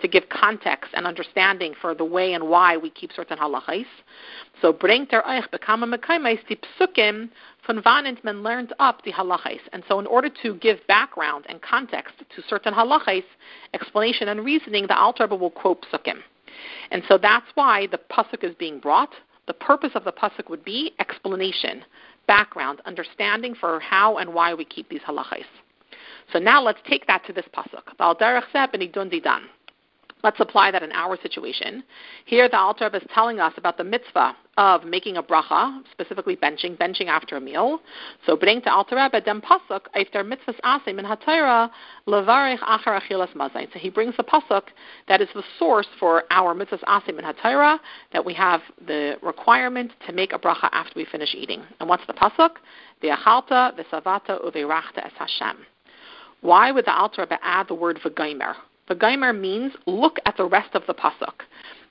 to 0.00 0.08
give 0.08 0.28
context 0.28 0.90
and 0.94 1.06
understanding 1.06 1.74
for 1.80 1.94
the 1.94 2.04
way 2.04 2.34
and 2.34 2.48
why 2.48 2.76
we 2.76 2.90
keep 2.90 3.12
certain 3.12 3.38
halachais. 3.38 3.86
So 4.60 4.72
bringt 4.72 5.12
er 5.12 5.22
euch 5.26 5.48
bekama 5.50 5.86
mekaimais 5.86 6.40
psukim 6.46 7.30
von 7.66 7.82
wann 7.84 8.42
learned 8.42 8.72
up 8.78 9.02
the 9.04 9.12
halachais. 9.12 9.60
And 9.72 9.82
so 9.88 9.98
in 9.98 10.06
order 10.06 10.30
to 10.42 10.54
give 10.54 10.78
background 10.86 11.46
and 11.48 11.60
context 11.60 12.14
to 12.18 12.42
certain 12.48 12.74
halachais, 12.74 13.24
explanation 13.74 14.28
and 14.28 14.44
reasoning, 14.44 14.86
the 14.86 14.98
Alter 14.98 15.24
Rebbe 15.24 15.36
will 15.36 15.50
quote 15.50 15.84
psukim. 15.92 16.22
And 16.90 17.02
so 17.08 17.18
that's 17.18 17.46
why 17.54 17.86
the 17.86 18.00
pasuk 18.10 18.44
is 18.44 18.54
being 18.56 18.78
brought. 18.78 19.14
The 19.46 19.54
purpose 19.54 19.92
of 19.94 20.04
the 20.04 20.12
pasuk 20.12 20.48
would 20.50 20.64
be 20.64 20.92
explanation, 20.98 21.84
background, 22.26 22.80
understanding 22.84 23.54
for 23.54 23.80
how 23.80 24.18
and 24.18 24.32
why 24.34 24.54
we 24.54 24.64
keep 24.64 24.88
these 24.88 25.00
halachas. 25.00 25.44
So 26.32 26.38
now 26.38 26.62
let's 26.62 26.80
take 26.86 27.06
that 27.06 27.24
to 27.26 27.32
this 27.32 27.46
pasuk. 27.54 27.96
Let's 30.24 30.40
apply 30.40 30.72
that 30.72 30.82
in 30.82 30.90
our 30.92 31.16
situation. 31.22 31.84
Here, 32.24 32.48
the 32.48 32.58
Alter 32.58 32.90
is 32.92 33.02
telling 33.14 33.38
us 33.38 33.52
about 33.56 33.76
the 33.76 33.84
mitzvah 33.84 34.36
of 34.56 34.84
making 34.84 35.16
a 35.16 35.22
bracha, 35.22 35.80
specifically 35.92 36.34
benching, 36.34 36.76
benching 36.76 37.06
after 37.06 37.36
a 37.36 37.40
meal. 37.40 37.78
So, 38.26 38.36
bring 38.36 38.60
to 38.62 38.72
Alter 38.72 38.96
Rebbe 38.96 39.20
dem 39.20 39.40
pasuk 39.40 39.82
after 39.94 40.24
mitzvahs 40.24 40.58
asim 40.64 40.98
in 40.98 41.04
hatayra 41.04 41.70
levarich 42.08 42.58
achar 42.58 43.00
achilas 43.00 43.32
mazayin. 43.34 43.72
So 43.72 43.78
he 43.78 43.90
brings 43.90 44.16
the 44.16 44.24
pasuk 44.24 44.62
that 45.06 45.20
is 45.20 45.28
the 45.34 45.44
source 45.56 45.86
for 46.00 46.24
our 46.30 46.52
mitzvahs 46.52 46.82
asim 46.82 47.18
in 47.20 47.24
hatayra 47.24 47.78
that 48.12 48.24
we 48.24 48.34
have 48.34 48.60
the 48.88 49.18
requirement 49.22 49.92
to 50.08 50.12
make 50.12 50.32
a 50.32 50.38
bracha 50.38 50.68
after 50.72 50.94
we 50.96 51.04
finish 51.04 51.32
eating. 51.36 51.62
And 51.78 51.88
what's 51.88 52.06
the 52.08 52.14
pasuk? 52.14 52.56
The 53.02 53.08
achalta, 53.08 53.76
the 53.76 53.84
savata, 53.84 54.44
uveirachta 54.44 55.06
es 55.06 55.12
Hashem. 55.16 55.58
Why 56.40 56.72
would 56.72 56.86
the 56.86 56.94
Alter 56.94 57.26
add 57.42 57.68
the 57.68 57.74
word 57.74 58.00
v'gaimer? 58.04 58.54
V'gaimer 58.88 59.38
means 59.38 59.72
look 59.86 60.18
at 60.24 60.36
the 60.36 60.46
rest 60.46 60.74
of 60.74 60.82
the 60.86 60.94
pasuk. 60.94 61.42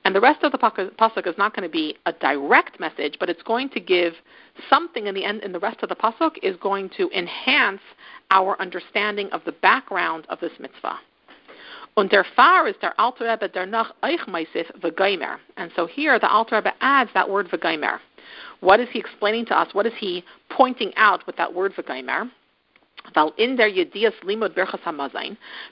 And 0.03 0.15
the 0.15 0.21
rest 0.21 0.43
of 0.43 0.51
the 0.51 0.57
pasuk 0.57 1.27
is 1.27 1.37
not 1.37 1.53
going 1.53 1.67
to 1.67 1.71
be 1.71 1.97
a 2.05 2.13
direct 2.13 2.79
message, 2.79 3.17
but 3.19 3.29
it's 3.29 3.43
going 3.43 3.69
to 3.71 3.79
give 3.79 4.13
something 4.69 5.07
in 5.07 5.13
the 5.13 5.25
end. 5.25 5.43
In 5.43 5.51
the 5.51 5.59
rest 5.59 5.83
of 5.83 5.89
the 5.89 5.95
pasuk 5.95 6.37
is 6.41 6.55
going 6.57 6.89
to 6.97 7.09
enhance 7.09 7.81
our 8.31 8.59
understanding 8.61 9.29
of 9.31 9.41
the 9.45 9.51
background 9.51 10.25
of 10.29 10.39
this 10.39 10.53
mitzvah. 10.59 10.99
Und 11.97 12.11
der 12.11 12.23
Fahr 12.35 12.67
is 12.67 12.75
der 12.79 12.93
Alter 12.99 13.25
Rebbe 13.25 13.49
der 13.49 13.65
nach 13.65 13.91
euch 14.03 14.25
meisif 14.27 14.71
v'gaimer. 14.79 15.39
And 15.57 15.71
so 15.75 15.87
here 15.87 16.19
the 16.19 16.29
Alter 16.29 16.57
Rebbe 16.57 16.73
adds 16.79 17.09
that 17.13 17.27
word 17.27 17.49
v'gaimer. 17.49 17.99
What 18.59 18.79
is 18.79 18.87
he 18.91 18.99
explaining 18.99 19.45
to 19.47 19.59
us? 19.59 19.73
What 19.73 19.85
is 19.85 19.93
he 19.99 20.23
pointing 20.49 20.93
out 20.95 21.25
with 21.27 21.35
that 21.37 21.53
word 21.53 21.73
v'gaimer? 21.73 22.29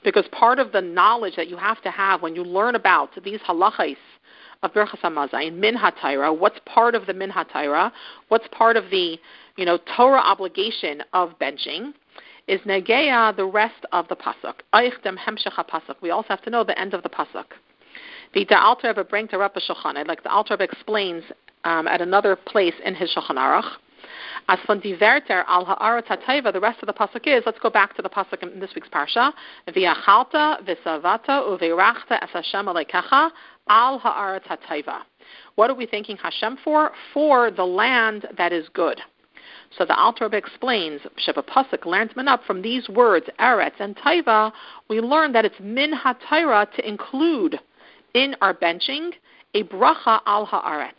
Because 0.04 0.26
part 0.32 0.60
of 0.60 0.72
the 0.72 0.82
knowledge 0.82 1.36
that 1.36 1.48
you 1.48 1.58
have 1.58 1.82
to 1.82 1.92
have 1.92 2.22
when 2.22 2.36
you 2.36 2.44
learn 2.44 2.76
about 2.76 3.10
these 3.24 3.40
halachas 3.42 3.98
of 4.64 4.74
berchas 4.74 5.00
hamazain, 5.00 5.56
min 5.56 5.76
hatayra, 5.76 6.38
what's 6.38 6.60
part 6.66 6.96
of 6.96 7.06
the 7.06 7.14
min 7.14 7.30
hatayra, 7.32 7.92
what's 8.30 8.48
part 8.52 8.78
of 8.78 8.90
the 8.90 9.18
you 9.58 9.66
know 9.66 9.78
Torah 9.96 10.20
obligation 10.20 11.04
of 11.14 11.38
benching, 11.40 11.94
is 12.48 12.60
negeya 12.62 13.36
the 13.36 13.46
rest 13.46 13.86
of 13.92 14.08
the 14.08 14.16
pasuk. 14.16 14.56
Pasuk. 14.74 15.96
We 16.02 16.12
also 16.12 16.30
have 16.30 16.42
to 16.44 16.50
know 16.50 16.64
the 16.64 16.80
end 16.80 16.94
of 16.94 17.04
the 17.04 17.10
pasuk. 17.10 17.46
The 18.34 18.46
Alter 18.60 18.90
Rebbe 18.90 19.04
brings. 19.06 19.30
Like 19.32 20.24
the 20.24 20.32
Alter 20.32 20.58
explains 20.60 21.24
um, 21.64 21.88
at 21.88 22.02
another 22.02 22.36
place 22.36 22.74
in 22.84 22.96
his 22.96 23.14
Shulchan 23.16 23.38
Aruch. 23.38 23.78
As 24.48 24.60
von 24.68 24.82
diverter 24.82 25.44
al 25.48 25.66
ha'aretz 25.66 26.08
hatayva, 26.08 26.54
the 26.54 26.60
rest 26.60 26.82
of 26.82 26.88
the 26.88 26.94
pasuk 26.94 27.26
is, 27.26 27.44
let's 27.46 27.60
go 27.60 27.70
back 27.70 27.96
to 27.96 28.02
the 28.02 28.10
pasuk 28.10 28.44
in 28.44 28.60
this 28.60 28.72
week's 28.76 28.90
parsha, 28.90 29.32
v'yachalta 29.68 30.64
v'savata 30.64 31.44
uveirachta 31.48 32.22
es 32.22 32.30
Hashem 32.32 32.66
alekecha 32.66 33.30
al 33.70 34.00
ha'aretz 34.00 34.46
hatayva. 34.48 35.02
What 35.56 35.70
are 35.70 35.76
we 35.76 35.86
thanking 35.86 36.18
Hashem 36.18 36.60
for? 36.64 36.92
For 37.14 37.52
the 37.52 37.66
land 37.66 38.28
that 38.38 38.52
is 38.54 38.68
good. 38.74 39.02
So 39.78 39.86
the 39.86 39.96
Alter 39.96 40.26
Rebbe 40.26 40.38
explains, 40.38 41.02
Sheba 41.18 41.44
Pasuk 41.44 41.86
learns 41.86 42.12
up 42.16 42.44
from 42.46 42.62
these 42.62 42.88
words, 42.88 43.26
Eretz 43.40 43.80
and 43.80 43.96
Taiva, 43.98 44.52
we 44.90 45.02
learn 45.02 45.34
that 45.34 45.44
it's 45.44 45.60
min 45.60 45.92
hatayra 45.94 46.72
to 46.76 46.88
include 46.88 47.60
in 48.14 48.36
our 48.42 48.54
benching 48.54 49.12
a 49.54 49.64
bracha 49.64 50.20
al 50.26 50.46
ha'aretz 50.46 50.94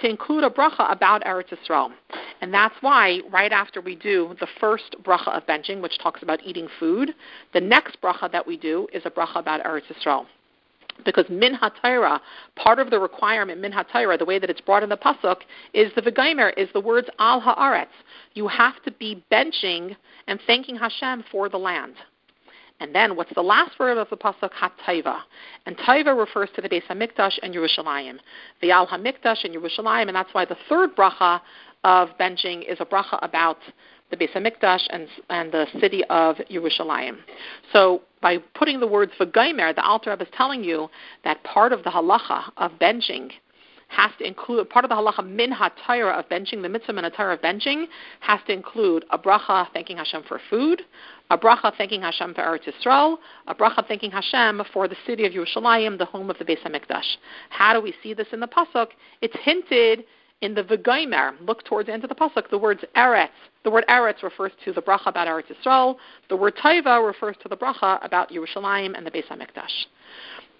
to 0.00 0.08
include 0.08 0.44
a 0.44 0.50
bracha 0.50 0.90
about 0.92 1.22
Eretz 1.24 1.48
Yisrael. 1.48 1.92
And 2.40 2.54
that's 2.54 2.74
why, 2.80 3.20
right 3.30 3.52
after 3.52 3.80
we 3.80 3.96
do 3.96 4.36
the 4.38 4.46
first 4.60 4.94
bracha 5.02 5.36
of 5.36 5.46
benching, 5.46 5.80
which 5.80 5.98
talks 5.98 6.22
about 6.22 6.40
eating 6.44 6.68
food, 6.78 7.14
the 7.52 7.60
next 7.60 8.00
bracha 8.00 8.30
that 8.30 8.46
we 8.46 8.56
do 8.56 8.86
is 8.92 9.02
a 9.04 9.10
bracha 9.10 9.36
about 9.36 9.64
Eretz 9.64 9.82
Yisrael. 9.92 10.26
because 11.04 11.26
min 11.28 11.54
hatayra, 11.54 12.20
part 12.56 12.78
of 12.78 12.90
the 12.90 12.98
requirement 12.98 13.60
min 13.60 13.72
hatayra, 13.72 14.18
the 14.18 14.24
way 14.24 14.38
that 14.38 14.50
it's 14.50 14.60
brought 14.60 14.82
in 14.82 14.88
the 14.88 14.96
pasuk, 14.96 15.38
is 15.74 15.92
the 15.94 16.02
v'gaimer, 16.02 16.52
is 16.56 16.68
the 16.72 16.80
words 16.80 17.08
al 17.18 17.40
haaretz. 17.40 17.86
You 18.34 18.48
have 18.48 18.82
to 18.84 18.90
be 18.92 19.22
benching 19.30 19.96
and 20.26 20.40
thanking 20.46 20.76
Hashem 20.76 21.24
for 21.30 21.48
the 21.48 21.58
land. 21.58 21.94
And 22.80 22.94
then 22.94 23.16
what's 23.16 23.34
the 23.34 23.42
last 23.42 23.76
word 23.80 23.98
of 23.98 24.08
the 24.08 24.16
pasuk? 24.16 24.50
Hatayva. 24.52 25.20
And 25.66 25.76
Taiva 25.78 26.16
refers 26.16 26.48
to 26.54 26.62
the 26.62 26.68
Beis 26.68 26.84
Hamikdash 26.84 27.38
and 27.42 27.52
Yerushalayim. 27.52 28.18
The 28.62 28.70
Al 28.70 28.86
Hamikdash 28.86 29.44
and 29.44 29.54
Yerushalayim, 29.54 30.06
and 30.06 30.14
that's 30.14 30.32
why 30.32 30.44
the 30.44 30.56
third 30.68 30.94
bracha 30.94 31.40
of 31.84 32.10
benching 32.18 32.70
is 32.70 32.78
a 32.80 32.84
bracha 32.84 33.18
about 33.22 33.58
the 34.10 34.16
Beis 34.16 34.32
Hamikdash 34.32 34.86
and, 34.90 35.06
and 35.28 35.52
the 35.52 35.66
city 35.80 36.02
of 36.04 36.36
Yerushalayim. 36.50 37.18
So 37.72 38.02
by 38.22 38.38
putting 38.54 38.80
the 38.80 38.86
words 38.86 39.12
v'gaimer, 39.20 39.74
the 39.74 39.84
Alter 39.84 40.10
Rebbe 40.10 40.24
is 40.24 40.30
telling 40.36 40.64
you 40.64 40.88
that 41.24 41.42
part 41.44 41.72
of 41.72 41.84
the 41.84 41.90
halacha 41.90 42.50
of 42.56 42.72
benching 42.80 43.30
has 43.88 44.10
to 44.18 44.26
include 44.26 44.68
part 44.68 44.84
of 44.84 44.90
the 44.90 44.94
halacha 44.94 45.26
min 45.26 45.50
hatayra 45.50 46.18
of 46.18 46.28
benching, 46.28 46.60
the 46.62 46.68
mitzvah 46.68 46.92
min 46.92 47.04
hatayra 47.04 47.34
of 47.34 47.40
benching 47.40 47.86
has 48.20 48.38
to 48.46 48.52
include 48.52 49.04
a 49.10 49.18
bracha 49.18 49.66
thanking 49.72 49.96
Hashem 49.96 50.24
for 50.28 50.40
food, 50.50 50.82
a 51.30 51.38
bracha 51.38 51.74
thanking 51.76 52.02
Hashem 52.02 52.34
for 52.34 52.42
Eretz 52.42 52.68
Yisrael, 52.68 53.16
a 53.46 53.54
bracha 53.54 53.86
thanking 53.86 54.10
Hashem 54.10 54.62
for 54.72 54.88
the 54.88 54.96
city 55.06 55.24
of 55.24 55.32
Yerushalayim, 55.32 55.96
the 55.96 56.04
home 56.04 56.28
of 56.28 56.38
the 56.38 56.44
Beis 56.44 56.60
Hamikdash. 56.60 57.16
How 57.48 57.72
do 57.72 57.80
we 57.80 57.94
see 58.02 58.12
this 58.12 58.28
in 58.32 58.40
the 58.40 58.48
pasuk? 58.48 58.88
It's 59.22 59.36
hinted 59.42 60.04
in 60.40 60.54
the 60.54 60.62
V'gaimer, 60.62 61.32
look 61.40 61.64
towards 61.64 61.86
the 61.86 61.92
end 61.92 62.04
of 62.04 62.08
the 62.08 62.14
pasuk, 62.14 62.48
the 62.50 62.58
words 62.58 62.84
Eretz. 62.96 63.28
The 63.64 63.70
word 63.70 63.84
Eretz 63.88 64.22
refers 64.22 64.52
to 64.64 64.72
the 64.72 64.80
bracha 64.80 65.08
about 65.08 65.26
Eretz 65.26 65.46
Yisrael. 65.52 65.96
The 66.28 66.36
word 66.36 66.56
Taiva 66.56 67.04
refers 67.04 67.36
to 67.42 67.48
the 67.48 67.56
bracha 67.56 68.04
about 68.04 68.30
Yerushalayim 68.30 68.96
and 68.96 69.04
the 69.04 69.10
Beis 69.10 69.26
Hamikdash. 69.26 69.86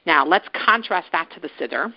Now, 0.04 0.26
let's 0.26 0.48
contrast 0.66 1.08
that 1.12 1.30
to 1.34 1.40
the 1.40 1.50
Siddur. 1.60 1.92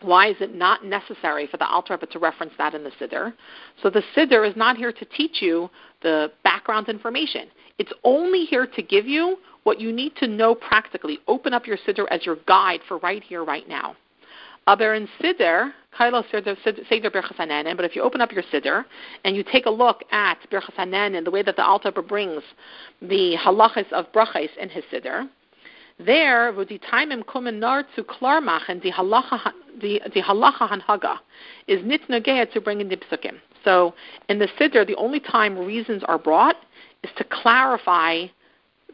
Why 0.00 0.28
is 0.28 0.36
it 0.40 0.54
not 0.54 0.84
necessary 0.84 1.46
for 1.46 1.58
the 1.58 1.68
Alter 1.68 1.94
Rebbe 1.94 2.06
to 2.06 2.18
reference 2.18 2.52
that 2.58 2.74
in 2.74 2.82
the 2.82 2.90
Siddur? 2.90 3.32
So 3.82 3.90
the 3.90 4.02
Siddur 4.16 4.48
is 4.48 4.56
not 4.56 4.76
here 4.76 4.92
to 4.92 5.04
teach 5.04 5.42
you 5.42 5.68
the 6.02 6.32
background 6.44 6.88
information. 6.88 7.48
It's 7.78 7.92
only 8.04 8.44
here 8.44 8.66
to 8.66 8.82
give 8.82 9.06
you 9.06 9.36
what 9.64 9.80
you 9.80 9.92
need 9.92 10.16
to 10.16 10.26
know 10.26 10.54
practically. 10.54 11.18
Open 11.28 11.52
up 11.52 11.66
your 11.66 11.76
Siddur 11.76 12.06
as 12.10 12.26
your 12.26 12.36
guide 12.46 12.80
for 12.88 12.98
right 12.98 13.22
here, 13.22 13.44
right 13.44 13.68
now. 13.68 13.96
Aber 14.66 14.94
in 14.94 15.08
Siddur, 15.20 15.72
Kailo 15.98 16.24
Seder 16.30 17.10
Birchas 17.10 17.76
but 17.76 17.84
if 17.84 17.94
you 17.94 18.02
open 18.02 18.20
up 18.20 18.32
your 18.32 18.42
Siddur 18.44 18.84
and 19.24 19.36
you 19.36 19.42
take 19.42 19.66
a 19.66 19.70
look 19.70 20.02
at 20.10 20.38
Birchas 20.50 20.78
and 20.78 21.26
the 21.26 21.30
way 21.30 21.42
that 21.42 21.56
the 21.56 21.64
Alter 21.64 21.90
brings 21.90 22.42
the 23.00 23.36
halachas 23.36 23.90
of 23.92 24.10
brachas 24.12 24.56
in 24.56 24.68
his 24.68 24.84
Siddur, 24.92 25.28
there, 25.98 26.52
wo 26.56 26.64
die 26.64 26.78
Taimim 26.78 27.24
kommen 27.24 27.58
nur 27.58 27.84
zu 27.94 28.02
klar 28.04 28.40
machen, 28.40 28.80
die 28.80 28.92
halacha, 28.92 29.52
hanhaga, 29.80 31.18
is 31.66 31.84
nit 31.84 32.00
to 32.06 32.60
bring 32.60 32.80
in 32.80 32.88
the 32.88 32.96
psukim. 32.96 33.38
So, 33.64 33.94
in 34.28 34.38
the 34.38 34.48
Siddur, 34.58 34.86
the 34.86 34.96
only 34.96 35.20
time 35.20 35.58
reasons 35.58 36.02
are 36.04 36.18
brought 36.18 36.56
is 37.02 37.10
to 37.16 37.24
clarify 37.24 38.26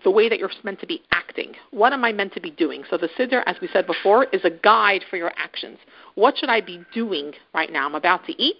the 0.05 0.11
way 0.11 0.29
that 0.29 0.39
you're 0.39 0.51
meant 0.65 0.81
to 0.81 0.87
be 0.87 1.03
acting. 1.13 1.55
What 1.71 1.93
am 1.93 2.05
I 2.05 2.13
meant 2.13 2.33
to 2.35 2.41
be 2.41 2.51
doing? 2.51 2.85
So 2.89 2.97
the 2.97 3.09
Siddur, 3.19 3.43
as 3.47 3.57
we 3.61 3.69
said 3.73 3.87
before, 3.87 4.25
is 4.33 4.45
a 4.45 4.51
guide 4.51 5.05
for 5.09 5.17
your 5.17 5.33
actions. 5.37 5.79
What 6.15 6.37
should 6.39 6.49
I 6.49 6.61
be 6.61 6.85
doing 6.93 7.33
right 7.55 7.73
now? 7.73 7.87
I'm 7.87 7.95
about 7.95 8.27
to 8.27 8.43
eat. 8.43 8.59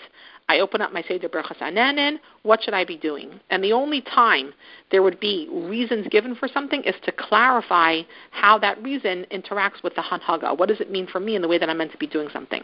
I 0.51 0.61
open 0.61 0.81
up 0.81 0.93
my 0.93 1.03
Seder 1.03 1.29
Berachas 1.29 1.59
Ananin. 1.59 2.19
What 2.43 2.63
should 2.63 2.73
I 2.73 2.85
be 2.85 2.97
doing? 2.97 3.39
And 3.51 3.63
the 3.63 3.73
only 3.73 4.01
time 4.01 4.55
there 4.91 5.03
would 5.03 5.21
be 5.21 5.47
reasons 5.53 6.07
given 6.09 6.35
for 6.35 6.49
something 6.49 6.83
is 6.85 6.95
to 7.05 7.13
clarify 7.13 8.01
how 8.31 8.59
that 8.59 8.83
reason 8.83 9.27
interacts 9.31 9.83
with 9.83 9.95
the 9.95 10.03
Hanhaga. 10.03 10.57
What 10.57 10.69
does 10.69 10.81
it 10.81 10.91
mean 10.91 11.07
for 11.07 11.21
me 11.21 11.37
in 11.37 11.43
the 11.43 11.49
way 11.49 11.59
that 11.59 11.69
I'm 11.69 11.79
meant 11.79 11.93
to 11.93 11.99
be 11.99 12.07
doing 12.07 12.29
something? 12.33 12.63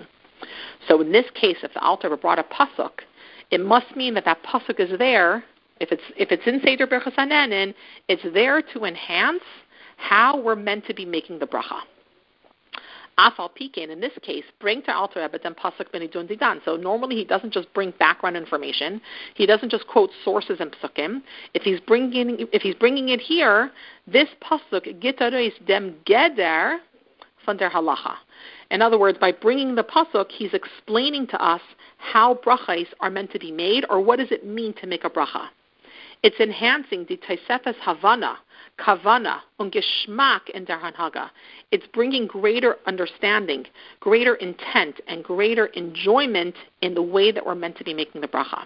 So 0.89 1.01
in 1.01 1.13
this 1.13 1.27
case, 1.35 1.59
if 1.63 1.75
the 1.75 1.81
Alter 1.81 2.17
brought 2.17 2.39
a 2.39 2.45
pasuk, 2.45 3.01
it 3.51 3.61
must 3.61 3.95
mean 3.95 4.15
that 4.15 4.25
that 4.25 4.43
pasuk 4.43 4.81
is 4.81 4.99
there 4.99 5.45
if 5.81 5.91
it's 5.93 6.03
if 6.17 6.31
it's 6.31 6.47
in 6.47 6.61
Seder 6.65 6.87
Berachas 6.87 7.15
Hanehenin, 7.15 7.75
it's 8.09 8.23
there 8.33 8.63
to 8.63 8.85
enhance 8.85 9.43
how 9.97 10.41
we're 10.41 10.57
meant 10.57 10.87
to 10.87 10.95
be 10.95 11.05
making 11.05 11.39
the 11.39 11.47
bracha. 11.47 11.81
Afal 13.17 13.49
Pikin, 13.49 13.91
in 13.91 14.01
this 14.01 14.13
case, 14.23 14.43
bring 14.61 14.83
to 14.83 14.95
Alter 14.95 15.23
Rebbe 15.23 15.39
then 15.41 15.55
Pasuk 15.55 15.93
Benidun 15.95 16.29
Didan. 16.29 16.61
So 16.65 16.77
normally 16.77 17.15
he 17.15 17.25
doesn't 17.25 17.53
just 17.53 17.73
bring 17.73 17.93
background 17.99 18.37
information. 18.37 19.01
He 19.35 19.47
doesn't 19.47 19.71
just 19.71 19.87
quote 19.87 20.11
sources 20.25 20.59
and 20.59 20.75
Psukim. 20.83 21.23
If 21.55 21.63
he's 21.63 21.79
bringing 21.81 22.49
if 22.53 22.63
he's 22.63 22.75
bringing 22.75 23.11
it 23.11 23.21
here, 23.21 23.71
this 24.07 24.29
Pasuk 24.43 25.01
Gitareis 25.01 25.53
dem 25.67 25.95
Geder 26.07 26.79
von 27.45 27.57
der 27.57 27.71
Halacha. 27.71 28.17
In 28.71 28.83
other 28.83 28.99
words, 28.99 29.19
by 29.19 29.31
bringing 29.31 29.75
the 29.75 29.85
pasuk, 29.85 30.31
he's 30.31 30.55
explaining 30.55 31.27
to 31.29 31.43
us 31.43 31.61
how 31.99 32.35
brachas 32.35 32.87
are 33.01 33.11
meant 33.11 33.31
to 33.33 33.39
be 33.39 33.53
made, 33.53 33.85
or 33.91 34.01
what 34.01 34.19
does 34.19 34.31
it 34.31 34.47
mean 34.47 34.73
to 34.75 34.87
make 34.87 35.05
a 35.05 35.11
bracha. 35.11 35.49
It's 36.25 36.41
enhancing 36.41 37.05
the 37.07 37.19
Taisefes 37.19 37.75
Havana, 37.83 38.39
Kavana, 38.79 39.41
und 39.59 39.75
Geschmack 39.75 40.49
in 40.55 40.65
der 40.65 40.79
Hanhaga. 40.79 41.29
It's 41.71 41.87
bringing 41.93 42.27
greater 42.27 42.79
understanding, 42.87 43.67
greater 44.01 44.37
intent, 44.37 45.03
and 45.07 45.23
greater 45.23 45.67
enjoyment 45.67 46.55
in 46.81 46.95
the 46.95 47.03
way 47.03 47.31
that 47.31 47.45
we're 47.45 47.55
meant 47.55 47.77
to 47.77 47.85
be 47.85 47.93
making 47.93 48.23
the 48.23 48.27
bracha. 48.27 48.65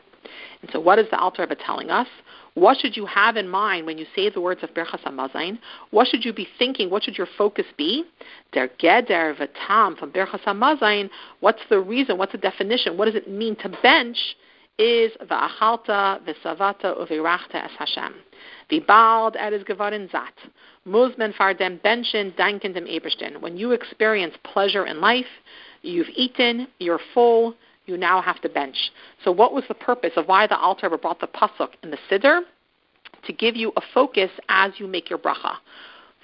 And 0.63 0.71
so, 0.71 0.79
what 0.79 1.01
is 1.01 1.11
the 1.11 1.19
Alter 1.19 1.43
Rebbe 1.43 1.57
telling 1.57 1.91
us? 1.91 2.07
What 2.55 2.79
should 2.79 2.97
you 2.97 3.07
have 3.07 3.37
in 3.37 3.49
mind 3.49 3.87
when 3.87 3.99
you 3.99 4.07
say 4.15 4.31
the 4.31 4.41
words 4.41 4.63
of 4.63 4.73
Berchas 4.73 5.03
Hamazain? 5.03 5.59
What 5.91 6.07
should 6.07 6.25
you 6.25 6.33
be 6.33 6.47
thinking? 6.61 6.91
What 6.91 7.03
should 7.03 7.19
your 7.19 7.29
focus 7.37 7.67
be? 7.77 8.05
Der 8.53 8.69
Geder 8.81 9.35
V'tam 9.37 9.99
from 9.99 10.13
Berchas 10.13 10.43
Hamazain. 10.43 11.11
What's 11.41 11.63
the 11.71 11.81
reason? 11.81 12.19
What's 12.19 12.33
the 12.33 12.39
definition? 12.39 12.97
What 12.97 13.07
does 13.07 13.17
it 13.17 13.29
mean 13.29 13.57
to 13.57 13.69
bench? 13.83 14.37
Is 14.79 15.11
va'achalta 15.23 16.21
v'savata 16.23 16.97
uvirachta 16.97 17.65
es 17.65 17.73
Hashem. 17.79 18.15
V'bald 18.71 19.35
er 19.35 19.53
is 19.53 19.65
gevarin 19.65 20.09
zat. 20.09 20.35
Muzmen 20.87 21.35
far 21.35 21.53
dem 21.53 21.79
benchen 21.79 22.33
danken 22.37 22.73
dem. 22.73 23.41
When 23.41 23.57
you 23.57 23.73
experience 23.73 24.37
pleasure 24.45 24.87
in 24.87 25.01
life, 25.01 25.27
you've 25.83 26.11
eaten, 26.11 26.69
you're 26.79 27.01
full, 27.13 27.57
you 27.87 27.97
now 27.97 28.23
have 28.23 28.41
to 28.43 28.49
bench. 28.49 28.93
So 29.25 29.33
what 29.33 29.53
was 29.53 29.65
the 29.67 29.75
purpose 29.75 30.13
of 30.15 30.29
why 30.29 30.47
the 30.47 30.57
Alter 30.57 30.89
brought 30.97 31.19
the 31.19 31.27
pasuk 31.27 31.71
in 31.83 31.91
the 31.91 31.99
Siddur? 32.09 32.43
To 33.25 33.33
give 33.33 33.57
you 33.57 33.73
a 33.77 33.81
focus 33.93 34.31
as 34.49 34.75
you 34.79 34.87
make 34.87 35.11
your 35.11 35.19
bracha. 35.19 35.57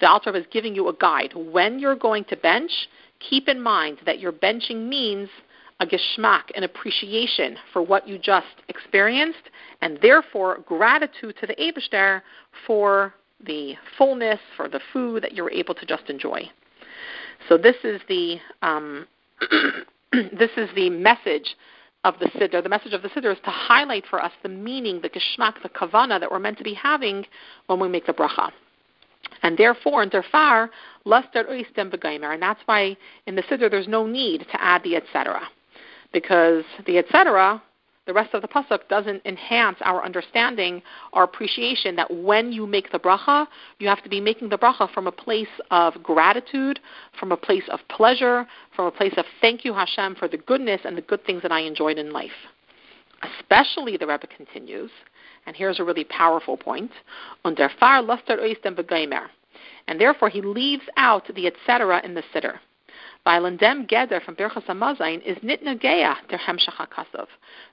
The 0.01 0.09
Alter 0.09 0.37
is 0.37 0.47
giving 0.53 0.77
you 0.77 0.89
a 0.89 0.95
guide. 0.95 1.33
When 1.35 1.81
you're 1.81 1.97
going 1.97 2.25
to 2.27 2.37
bench, 2.37 2.71
keep 3.19 3.49
in 3.49 3.61
mind 3.61 3.99
that 4.07 4.21
your 4.21 4.33
benching 4.33 4.87
means– 4.87 5.29
a 5.85 5.87
geschmack, 5.87 6.45
an 6.57 6.65
appreciation 6.65 7.57
for 7.73 7.83
what 7.83 8.09
you 8.09 8.19
just 8.19 8.47
experienced, 8.69 9.51
and 9.83 9.99
therefore 10.03 10.59
gratitude 10.67 11.37
to 11.41 11.47
the 11.47 11.55
Abishter 11.55 12.23
for 12.67 13.15
the 13.47 13.75
fullness, 13.99 14.41
for 14.57 14.69
the 14.69 14.81
food 14.93 15.23
that 15.23 15.33
you're 15.33 15.51
able 15.51 15.75
to 15.75 15.87
just 15.87 16.09
enjoy. 16.09 16.43
So 17.49 17.59
this 17.59 17.77
is 17.85 18.01
the 18.09 18.39
um, 18.63 19.07
this 20.13 20.51
is 20.57 20.71
the 20.75 20.89
message 20.91 21.57
of 22.05 22.15
the 22.19 22.27
siddur. 22.27 22.63
The 22.63 22.69
message 22.69 22.93
of 22.93 23.03
the 23.03 23.09
siddur 23.09 23.33
is 23.33 23.39
to 23.45 23.51
highlight 23.51 24.05
for 24.09 24.23
us 24.23 24.33
the 24.43 24.49
meaning, 24.49 25.01
the 25.01 25.11
geschmack, 25.11 25.63
the 25.63 25.69
kavana 25.69 26.19
that 26.21 26.31
we're 26.31 26.39
meant 26.39 26.59
to 26.59 26.65
be 26.65 26.75
having 26.75 27.27
when 27.67 27.81
we 27.81 27.89
make 27.89 28.07
the 28.07 28.13
bracha. 28.13 28.51
And 29.43 29.59
therefore, 29.59 30.03
in 30.03 30.11
derfar, 30.11 30.69
luster 31.05 31.45
oistem 31.45 31.91
begaimer. 31.91 32.33
And 32.33 32.43
that's 32.43 32.61
why 32.67 32.97
in 33.27 33.35
the 33.35 33.43
siddur 33.43 33.71
there's 33.71 33.89
no 33.89 34.07
need 34.07 34.41
to 34.53 34.63
add 34.63 34.83
the 34.85 34.97
etc 34.97 35.43
because 36.15 36.65
the 36.87 36.97
etc., 36.97 37.63
the 38.07 38.15
rest 38.15 38.33
of 38.33 38.41
the 38.41 38.49
pasuk 38.49 38.89
doesn't 38.89 39.21
enhance 39.27 39.77
our 39.83 40.03
understanding 40.03 40.83
our 41.13 41.25
appreciation 41.25 41.97
that 41.97 42.11
when 42.15 42.53
you 42.53 42.67
make 42.67 42.91
the 42.93 42.99
bracha, 42.99 43.47
you 43.79 43.89
have 43.89 44.03
to 44.03 44.09
be 44.09 44.21
making 44.21 44.49
the 44.49 44.59
bracha 44.59 44.91
from 44.93 45.07
a 45.07 45.13
place 45.13 45.55
of 45.71 46.03
gratitude, 46.03 46.81
from 47.19 47.33
a 47.33 47.37
place 47.37 47.65
of 47.71 47.81
pleasure, 47.89 48.47
from 48.75 48.87
a 48.87 48.91
place 48.91 49.15
of 49.19 49.27
thank 49.43 49.65
you 49.65 49.75
Hashem 49.75 50.15
for 50.15 50.29
the 50.29 50.39
goodness 50.39 50.81
and 50.85 50.97
the 50.97 51.03
good 51.03 51.25
things 51.27 51.43
that 51.43 51.53
I 51.53 51.61
enjoyed 51.61 51.99
in 51.99 52.13
life. 52.13 52.39
Especially, 53.23 53.97
the 53.97 54.07
Rebbe 54.07 54.27
continues, 54.27 54.91
and 55.47 55.57
here's 55.57 55.81
a 55.81 55.85
really 55.85 56.05
powerful 56.05 56.57
point, 56.57 56.91
under 57.45 57.71
far 57.79 58.03
luster 58.03 58.37
oistem 58.37 58.75
begeimer 58.77 59.29
and 59.87 60.01
therefore 60.01 60.29
he 60.29 60.41
leaves 60.41 60.85
out 60.97 61.25
the 61.35 61.47
etc. 61.47 62.01
in 62.05 62.15
the 62.15 62.23
siddur. 62.35 62.59
Dem 63.27 63.87
Geder 63.87 64.23
from 64.23 64.37
Birchas 64.37 65.23
is 65.25 65.39
Nitnageya 65.39 66.15
HaKasav. 66.29 67.27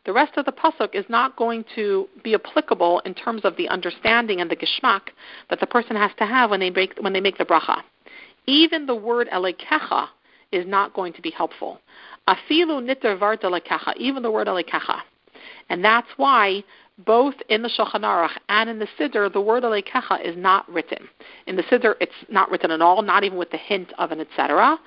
The 0.06 0.14
rest 0.14 0.38
of 0.38 0.46
the 0.46 0.52
pasuk 0.54 0.96
is 0.96 1.04
not 1.10 1.36
going 1.36 1.66
to 1.76 2.08
be 2.24 2.36
applicable 2.36 3.02
in 3.02 3.14
terms 3.14 3.44
of 3.44 3.58
the 3.58 3.68
understanding 3.68 4.40
and 4.40 4.50
the 4.50 4.56
geschmack 4.56 5.10
that 5.50 5.60
the 5.60 5.68
person 5.68 5.98
has 5.98 6.12
to 6.20 6.26
have 6.26 6.52
when 6.52 6.62
they 6.62 6.70
make 6.70 6.98
when 7.02 7.12
they 7.12 7.20
make 7.20 7.38
the 7.38 7.44
bracha. 7.44 7.82
Even 8.48 8.86
the 8.86 8.96
word 8.96 9.28
elekecha 9.34 10.08
is 10.54 10.66
not 10.66 10.94
going 10.94 11.12
to 11.12 11.22
be 11.22 11.32
helpful. 11.32 11.82
Afilu 12.30 12.82
niter 12.82 13.18
vart 13.18 13.44
even 13.98 14.24
the 14.24 14.32
word 14.32 14.48
elekecha. 14.48 15.02
And 15.72 15.86
that's 15.86 16.10
why 16.18 16.66
both 17.06 17.36
in 17.48 17.62
the 17.62 17.70
Shulchan 17.70 18.02
Aruch 18.02 18.38
and 18.50 18.70
in 18.70 18.78
the 18.78 18.90
Siddur, 19.00 19.32
the 19.32 19.40
word 19.40 19.64
Alekecha 19.64 20.22
is 20.22 20.36
not 20.36 20.70
written. 20.70 21.08
In 21.48 21.56
the 21.56 21.64
Siddur, 21.64 21.96
it's 22.02 22.12
not 22.30 22.52
written 22.52 22.72
at 22.72 22.82
all, 22.82 23.02
not 23.02 23.24
even 23.24 23.38
with 23.38 23.52
the 23.52 23.58
hint 23.58 23.94
of 23.98 24.12
an 24.12 24.20
etc. 24.20 24.78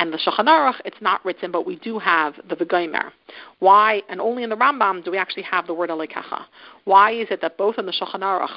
And 0.00 0.12
the 0.12 0.18
Shulchan 0.18 0.48
Aruch, 0.48 0.80
it's 0.84 1.00
not 1.00 1.24
written, 1.24 1.52
but 1.52 1.64
we 1.64 1.76
do 1.76 1.96
have 2.00 2.34
the 2.48 2.56
V'gomer. 2.56 3.12
Why, 3.60 4.02
and 4.08 4.20
only 4.20 4.42
in 4.42 4.50
the 4.50 4.56
Rambam 4.56 5.04
do 5.04 5.12
we 5.12 5.16
actually 5.16 5.44
have 5.44 5.68
the 5.68 5.74
word 5.74 5.90
Alekecha. 5.90 6.44
Why 6.86 7.12
is 7.12 7.28
it 7.30 7.40
that 7.40 7.56
both 7.56 7.78
in 7.78 7.86
the 7.86 7.92
Shulchan 7.92 8.22
Aruch 8.22 8.50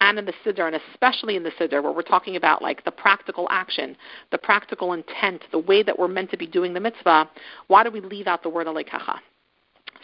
and 0.00 0.20
in 0.20 0.26
the 0.26 0.34
Siddur, 0.46 0.68
and 0.68 0.80
especially 0.92 1.34
in 1.34 1.42
the 1.42 1.50
Siddur, 1.50 1.82
where 1.82 1.90
we're 1.90 2.02
talking 2.02 2.36
about 2.36 2.62
like 2.62 2.84
the 2.84 2.92
practical 2.92 3.48
action, 3.50 3.96
the 4.30 4.38
practical 4.38 4.92
intent, 4.92 5.42
the 5.50 5.58
way 5.58 5.82
that 5.82 5.98
we're 5.98 6.06
meant 6.06 6.30
to 6.30 6.36
be 6.36 6.46
doing 6.46 6.74
the 6.74 6.80
mitzvah, 6.80 7.28
why 7.66 7.82
do 7.82 7.90
we 7.90 8.00
leave 8.00 8.28
out 8.28 8.44
the 8.44 8.48
word 8.48 8.68
Alekecha? 8.68 9.18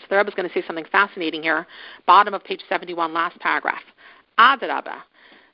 So 0.01 0.07
the 0.11 0.17
Rebbe 0.17 0.29
is 0.29 0.35
going 0.35 0.49
to 0.49 0.55
say 0.55 0.65
something 0.67 0.87
fascinating 0.91 1.43
here. 1.43 1.67
Bottom 2.07 2.35
of 2.35 2.45
page 2.45 2.63
71, 2.69 3.13
last 3.13 3.39
paragraph. 3.41 3.83
Adarabah. 4.39 5.03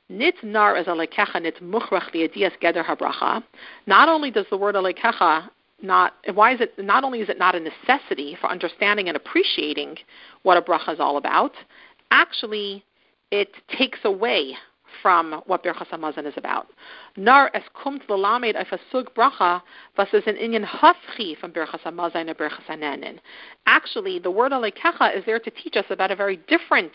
Nit 0.09 0.35
nar 0.41 0.75
as 0.75 0.85
alekecha 0.85 1.41
nit 1.41 1.61
muchrach 1.61 2.11
v'yadias 2.13 2.53
geder 2.61 2.85
habracha. 2.85 3.43
Not 3.85 4.07
only 4.07 4.31
does 4.31 4.45
the 4.49 4.57
word 4.57 4.75
alekecha 4.75 5.49
not 5.81 6.13
why 6.33 6.53
is 6.53 6.61
it 6.61 6.73
not 6.79 7.03
only 7.03 7.19
is 7.21 7.29
it 7.29 7.37
not 7.37 7.53
a 7.53 7.59
necessity 7.59 8.35
for 8.39 8.49
understanding 8.49 9.09
and 9.09 9.17
appreciating 9.17 9.95
what 10.43 10.57
a 10.57 10.61
bracha 10.61 10.93
is 10.93 10.99
all 10.99 11.17
about, 11.17 11.51
actually 12.09 12.83
it 13.31 13.49
takes 13.69 13.99
away 14.03 14.53
from 15.01 15.41
what 15.45 15.63
Birchas 15.63 15.87
Hamazon 15.87 16.25
is 16.25 16.33
about. 16.37 16.67
Nar 17.15 17.51
es 17.53 17.63
kumt 17.75 18.07
lelamed 18.07 18.55
auf 18.55 18.67
a 18.71 19.03
bracha, 19.13 19.61
is 20.13 20.23
an 20.27 20.35
inyan 20.35 20.65
hafchi 20.65 21.37
from 21.37 21.51
Birchas 21.51 21.81
Hamazon 21.81 22.29
and 22.29 22.37
Birchas 22.37 22.65
Hanehenin. 22.67 23.19
Actually, 23.65 24.19
the 24.19 24.31
word 24.31 24.51
alekecha 24.51 25.15
is 25.15 25.25
there 25.25 25.39
to 25.39 25.51
teach 25.51 25.75
us 25.75 25.85
about 25.89 26.11
a 26.11 26.15
very 26.15 26.37
different 26.47 26.91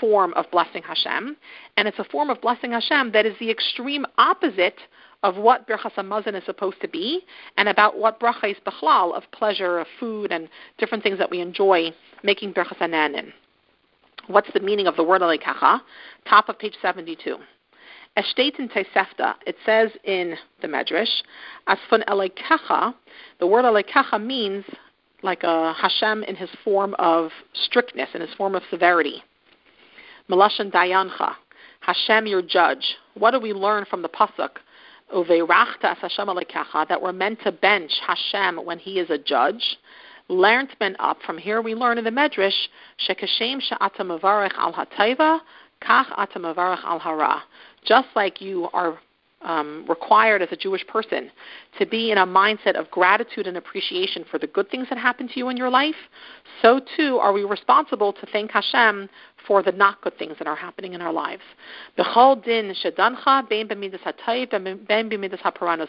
form 0.00 0.32
of 0.34 0.50
blessing 0.50 0.82
Hashem, 0.82 1.36
and 1.76 1.88
it's 1.88 1.98
a 1.98 2.04
form 2.04 2.30
of 2.30 2.40
blessing 2.40 2.72
Hashem 2.72 3.12
that 3.12 3.26
is 3.26 3.36
the 3.38 3.50
extreme 3.50 4.06
opposite 4.16 4.78
of 5.22 5.36
what 5.36 5.66
Birchas 5.66 5.94
Hamazon 5.94 6.36
is 6.36 6.44
supposed 6.44 6.80
to 6.80 6.88
be, 6.88 7.24
and 7.56 7.68
about 7.68 7.98
what 7.98 8.20
bracha 8.20 8.50
is 8.50 8.56
bechlal, 8.64 9.16
of 9.16 9.24
pleasure, 9.32 9.78
of 9.80 9.86
food, 9.98 10.30
and 10.30 10.48
different 10.78 11.02
things 11.02 11.18
that 11.18 11.30
we 11.30 11.40
enjoy 11.40 11.90
making 12.22 12.52
Birchas 12.52 12.78
Hanehenin. 12.78 13.32
What's 14.28 14.52
the 14.52 14.60
meaning 14.60 14.86
of 14.86 14.96
the 14.96 15.02
word 15.02 15.22
alekacha? 15.22 15.80
Top 16.28 16.50
of 16.50 16.58
page 16.58 16.74
72. 16.82 17.38
Es 18.14 18.26
steht 18.30 18.58
in 18.58 18.68
Tosefta, 18.68 19.34
it 19.46 19.56
says 19.64 19.90
in 20.04 20.36
the 20.60 20.68
Medrash, 20.68 21.22
as 21.66 21.78
von 21.88 22.02
alekacha, 22.06 22.94
the 23.40 23.46
word 23.46 23.64
alekacha 23.64 24.22
means 24.22 24.66
like 25.22 25.44
a 25.44 25.72
Hashem 25.72 26.24
in 26.24 26.36
his 26.36 26.50
form 26.62 26.94
of 26.98 27.30
strictness, 27.54 28.10
in 28.14 28.20
his 28.20 28.34
form 28.34 28.54
of 28.54 28.62
severity. 28.70 29.22
Melashan 30.28 30.70
dayancha, 30.70 31.34
Hashem 31.80 32.26
your 32.26 32.42
judge. 32.42 32.96
What 33.14 33.30
do 33.30 33.40
we 33.40 33.54
learn 33.54 33.86
from 33.86 34.02
the 34.02 34.10
pasuk? 34.10 34.58
Uveirachta 35.14 35.84
as 35.84 35.98
Hashem 36.02 36.28
alekacha, 36.28 36.86
that 36.86 37.00
we're 37.00 37.12
meant 37.12 37.40
to 37.44 37.52
bench 37.52 37.92
Hashem 38.06 38.62
when 38.62 38.78
he 38.78 39.00
is 39.00 39.08
a 39.08 39.16
judge 39.16 39.78
learned 40.28 40.70
men 40.80 40.96
up. 40.98 41.18
From 41.26 41.38
here 41.38 41.60
we 41.62 41.74
learn 41.74 41.98
in 41.98 42.04
the 42.04 42.10
Medrash, 42.10 42.68
Shekashem 43.08 43.60
she'ata 43.60 44.04
mavarech 44.04 44.54
al 44.56 44.72
hatayva, 44.72 45.40
kach 45.82 46.06
ata 46.16 46.38
al 46.38 46.98
hara. 46.98 47.42
Just 47.84 48.08
like 48.14 48.40
you 48.40 48.68
are 48.72 48.98
um, 49.42 49.84
required 49.88 50.42
as 50.42 50.48
a 50.50 50.56
Jewish 50.56 50.86
person 50.86 51.30
to 51.78 51.86
be 51.86 52.10
in 52.10 52.18
a 52.18 52.26
mindset 52.26 52.74
of 52.74 52.90
gratitude 52.90 53.46
and 53.46 53.56
appreciation 53.56 54.24
for 54.30 54.38
the 54.38 54.48
good 54.48 54.68
things 54.70 54.88
that 54.88 54.98
happen 54.98 55.28
to 55.28 55.38
you 55.38 55.48
in 55.48 55.56
your 55.56 55.70
life, 55.70 55.94
so 56.60 56.80
too 56.96 57.18
are 57.18 57.32
we 57.32 57.44
responsible 57.44 58.12
to 58.12 58.26
thank 58.32 58.50
Hashem 58.50 59.08
for 59.46 59.62
the 59.62 59.72
not 59.72 60.00
good 60.02 60.18
things 60.18 60.34
that 60.38 60.48
are 60.48 60.56
happening 60.56 60.94
in 60.94 61.00
our 61.00 61.12
lives. 61.12 61.42
din 61.96 62.74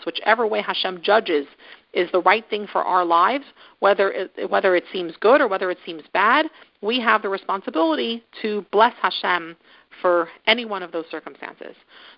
Whichever 0.06 0.48
way 0.48 0.62
Hashem 0.62 1.02
judges 1.02 1.48
is 1.94 2.10
the 2.12 2.22
right 2.22 2.46
thing 2.50 2.68
for 2.72 2.84
our 2.84 3.04
lives, 3.04 3.46
whether 3.80 4.12
it, 4.12 4.50
whether 4.50 4.76
it 4.76 4.84
seems 4.92 5.14
good 5.20 5.42
or 5.42 5.48
whether 5.48 5.72
it 5.72 5.78
seems 5.86 6.04
bad, 6.14 6.46
we 6.82 7.00
have 7.00 7.22
the 7.22 7.30
responsibility 7.30 8.24
to 8.42 8.66
bless 8.72 8.94
Hashem 9.02 9.56
for 10.02 10.30
any 10.48 10.66
one 10.66 10.84
of 10.84 10.92
those 10.92 11.06
circumstances. 11.10 11.76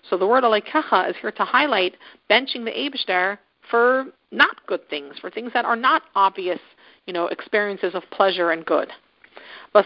So 0.08 0.16
the 0.16 0.26
word 0.26 0.44
alekecha 0.44 1.10
is 1.10 1.16
here 1.20 1.32
to 1.32 1.44
highlight 1.44 1.96
benching 2.30 2.64
the 2.64 2.70
Abishter 2.70 3.38
for 3.70 4.06
not 4.30 4.66
good 4.66 4.88
things, 4.88 5.14
for 5.20 5.30
things 5.30 5.52
that 5.54 5.64
are 5.64 5.76
not 5.76 6.02
obvious, 6.14 6.60
you 7.06 7.12
know, 7.12 7.26
experiences 7.28 7.94
of 7.94 8.02
pleasure 8.10 8.50
and 8.50 8.64
good. 8.64 8.90
And 9.74 9.84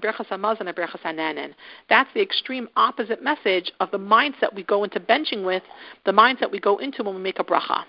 Birchas 0.00 0.28
Hanehenin. 0.28 1.54
That's 1.88 2.10
the 2.14 2.22
extreme 2.22 2.68
opposite 2.76 3.22
message 3.22 3.72
of 3.80 3.90
the 3.90 3.98
mindset 3.98 4.54
we 4.54 4.62
go 4.62 4.84
into 4.84 5.00
benching 5.00 5.44
with, 5.44 5.64
the 6.06 6.12
mindset 6.12 6.52
we 6.52 6.60
go 6.60 6.78
into 6.78 7.02
when 7.02 7.16
we 7.16 7.20
make 7.20 7.40
a 7.40 7.44
bracha. 7.44 7.84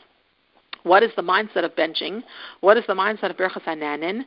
What 0.86 1.02
is 1.02 1.10
the 1.16 1.24
mindset 1.24 1.66
of 1.66 1.76
benching? 1.76 2.22
What 2.62 2.78
is 2.78 2.84
the 2.86 2.94
mindset 2.94 3.32
of 3.32 3.38
Birchas 3.38 3.64
Hanehenin? 3.64 4.24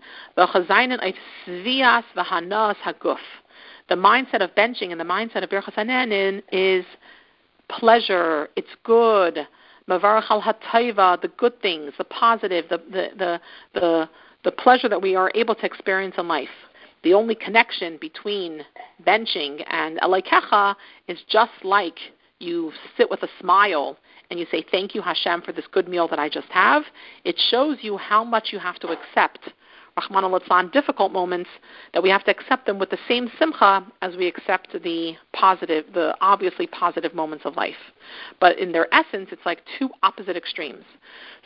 haguf. 2.84 3.18
The 3.88 3.94
mindset 3.94 4.42
of 4.42 4.52
benching 4.56 4.90
and 4.90 4.98
the 4.98 5.04
mindset 5.04 5.44
of 5.44 5.50
Birchas 5.50 5.74
Hanehenin 5.74 6.42
is 6.50 6.84
pleasure. 7.68 8.48
It's 8.56 8.74
good. 8.82 9.46
The 9.86 11.30
good 11.36 11.62
things, 11.62 11.92
the 11.96 12.04
positive, 12.04 12.64
the, 12.68 12.78
the, 12.90 13.08
the, 13.16 13.40
the, 13.74 14.08
the 14.42 14.50
pleasure 14.50 14.88
that 14.88 15.00
we 15.00 15.14
are 15.14 15.30
able 15.36 15.54
to 15.54 15.64
experience 15.64 16.16
in 16.18 16.26
life. 16.26 16.48
The 17.04 17.14
only 17.14 17.36
connection 17.36 17.98
between 18.00 18.62
benching 19.06 19.62
and 19.68 20.00
alekecha 20.00 20.74
is 21.06 21.20
just 21.28 21.52
like 21.62 21.98
you 22.40 22.72
sit 22.96 23.10
with 23.10 23.22
a 23.22 23.28
smile 23.40 23.96
and 24.30 24.38
you 24.38 24.46
say, 24.50 24.64
Thank 24.70 24.94
you, 24.94 25.02
Hashem, 25.02 25.42
for 25.42 25.52
this 25.52 25.66
good 25.72 25.88
meal 25.88 26.08
that 26.08 26.18
I 26.18 26.28
just 26.28 26.48
have, 26.48 26.82
it 27.24 27.36
shows 27.50 27.78
you 27.82 27.96
how 27.96 28.24
much 28.24 28.48
you 28.52 28.58
have 28.58 28.78
to 28.80 28.88
accept. 28.88 29.50
Rahman 29.98 30.24
al 30.24 30.68
difficult 30.68 31.12
moments 31.12 31.50
that 31.92 32.02
we 32.02 32.08
have 32.10 32.24
to 32.24 32.30
accept 32.30 32.66
them 32.66 32.78
with 32.78 32.90
the 32.90 32.98
same 33.08 33.30
simcha 33.38 33.84
as 34.02 34.16
we 34.16 34.26
accept 34.26 34.72
the 34.72 35.14
positive, 35.32 35.86
the 35.92 36.16
obviously 36.20 36.66
positive 36.68 37.14
moments 37.14 37.44
of 37.44 37.56
life. 37.56 37.74
But 38.40 38.58
in 38.58 38.72
their 38.72 38.92
essence, 38.94 39.30
it's 39.32 39.44
like 39.44 39.62
two 39.78 39.90
opposite 40.02 40.36
extremes. 40.36 40.84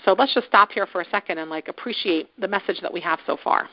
So 0.04 0.14
let's 0.18 0.34
just 0.34 0.46
stop 0.46 0.70
here 0.72 0.86
for 0.86 1.00
a 1.00 1.08
second 1.10 1.38
and 1.38 1.50
like 1.50 1.68
appreciate 1.68 2.28
the 2.38 2.48
message 2.48 2.80
that 2.82 2.92
we 2.92 3.00
have 3.00 3.20
so 3.26 3.38
far. 3.42 3.68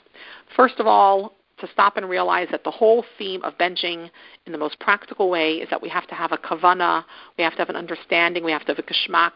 First 0.56 0.80
of 0.80 0.88
all, 0.88 1.34
to 1.60 1.68
stop 1.72 1.98
and 1.98 2.10
realize 2.10 2.48
that 2.52 2.64
the 2.64 2.72
whole 2.72 3.04
theme 3.18 3.44
of 3.44 3.58
benching 3.58 4.10
in 4.46 4.52
the 4.52 4.58
most 4.58 4.80
practical 4.80 5.30
way 5.30 5.56
is 5.56 5.70
that 5.70 5.82
we 5.82 5.90
have 5.90 6.08
to 6.08 6.16
have 6.16 6.32
a 6.32 6.38
kavana, 6.38 7.04
we 7.38 7.44
have 7.44 7.54
to 7.54 7.60
have 7.60 7.70
an 7.70 7.76
understanding, 7.76 8.44
we 8.44 8.52
have 8.52 8.66
to 8.66 8.74
have 8.74 8.80
a 8.80 8.84
geschmack 8.84 9.32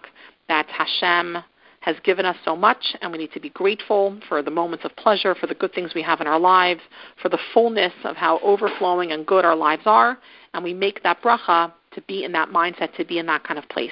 that 0.47 0.67
Hashem 0.67 1.37
has 1.81 1.97
given 2.03 2.25
us 2.25 2.37
so 2.45 2.55
much, 2.55 2.95
and 3.01 3.11
we 3.11 3.17
need 3.17 3.31
to 3.33 3.41
be 3.41 3.49
grateful 3.49 4.17
for 4.29 4.41
the 4.41 4.49
moments 4.49 4.85
of 4.85 4.95
pleasure, 4.95 5.35
for 5.35 5.47
the 5.47 5.55
good 5.55 5.73
things 5.73 5.91
we 5.93 6.01
have 6.01 6.21
in 6.21 6.27
our 6.27 6.39
lives, 6.39 6.79
for 7.21 7.27
the 7.27 7.39
fullness 7.53 7.91
of 8.05 8.15
how 8.15 8.39
overflowing 8.39 9.11
and 9.11 9.25
good 9.25 9.43
our 9.43 9.55
lives 9.55 9.83
are, 9.85 10.17
and 10.53 10.63
we 10.63 10.73
make 10.73 11.03
that 11.03 11.21
bracha 11.21 11.73
to 11.91 12.01
be 12.03 12.23
in 12.23 12.31
that 12.31 12.49
mindset, 12.49 12.95
to 12.95 13.03
be 13.03 13.19
in 13.19 13.25
that 13.25 13.43
kind 13.43 13.59
of 13.59 13.67
place. 13.67 13.91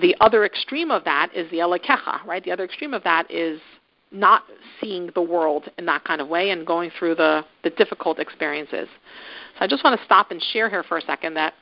The 0.00 0.14
other 0.20 0.44
extreme 0.44 0.92
of 0.92 1.02
that 1.02 1.34
is 1.34 1.50
the 1.50 1.56
alekecha, 1.58 2.24
right? 2.24 2.44
The 2.44 2.52
other 2.52 2.64
extreme 2.64 2.94
of 2.94 3.02
that 3.02 3.28
is 3.28 3.60
not 4.10 4.44
seeing 4.80 5.10
the 5.14 5.22
world 5.22 5.70
in 5.78 5.86
that 5.86 6.04
kind 6.04 6.20
of 6.20 6.28
way 6.28 6.50
and 6.50 6.66
going 6.66 6.90
through 6.98 7.14
the, 7.14 7.44
the 7.62 7.70
difficult 7.70 8.18
experiences. 8.18 8.88
So 9.58 9.64
I 9.64 9.66
just 9.66 9.84
want 9.84 9.98
to 9.98 10.04
stop 10.04 10.30
and 10.30 10.42
share 10.52 10.70
here 10.70 10.82
for 10.82 10.98
a 10.98 11.02
second 11.02 11.34
that 11.34 11.54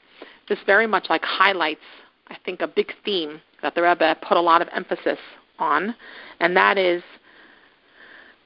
this 0.48 0.58
very 0.66 0.86
much 0.86 1.06
like 1.08 1.22
highlights, 1.24 1.80
I 2.28 2.36
think, 2.44 2.60
a 2.60 2.68
big 2.68 2.92
theme 3.04 3.40
that 3.62 3.74
the 3.74 3.82
Rebbe 3.82 4.16
put 4.26 4.36
a 4.36 4.40
lot 4.40 4.62
of 4.62 4.68
emphasis 4.72 5.18
on, 5.58 5.94
and 6.40 6.56
that 6.56 6.78
is 6.78 7.02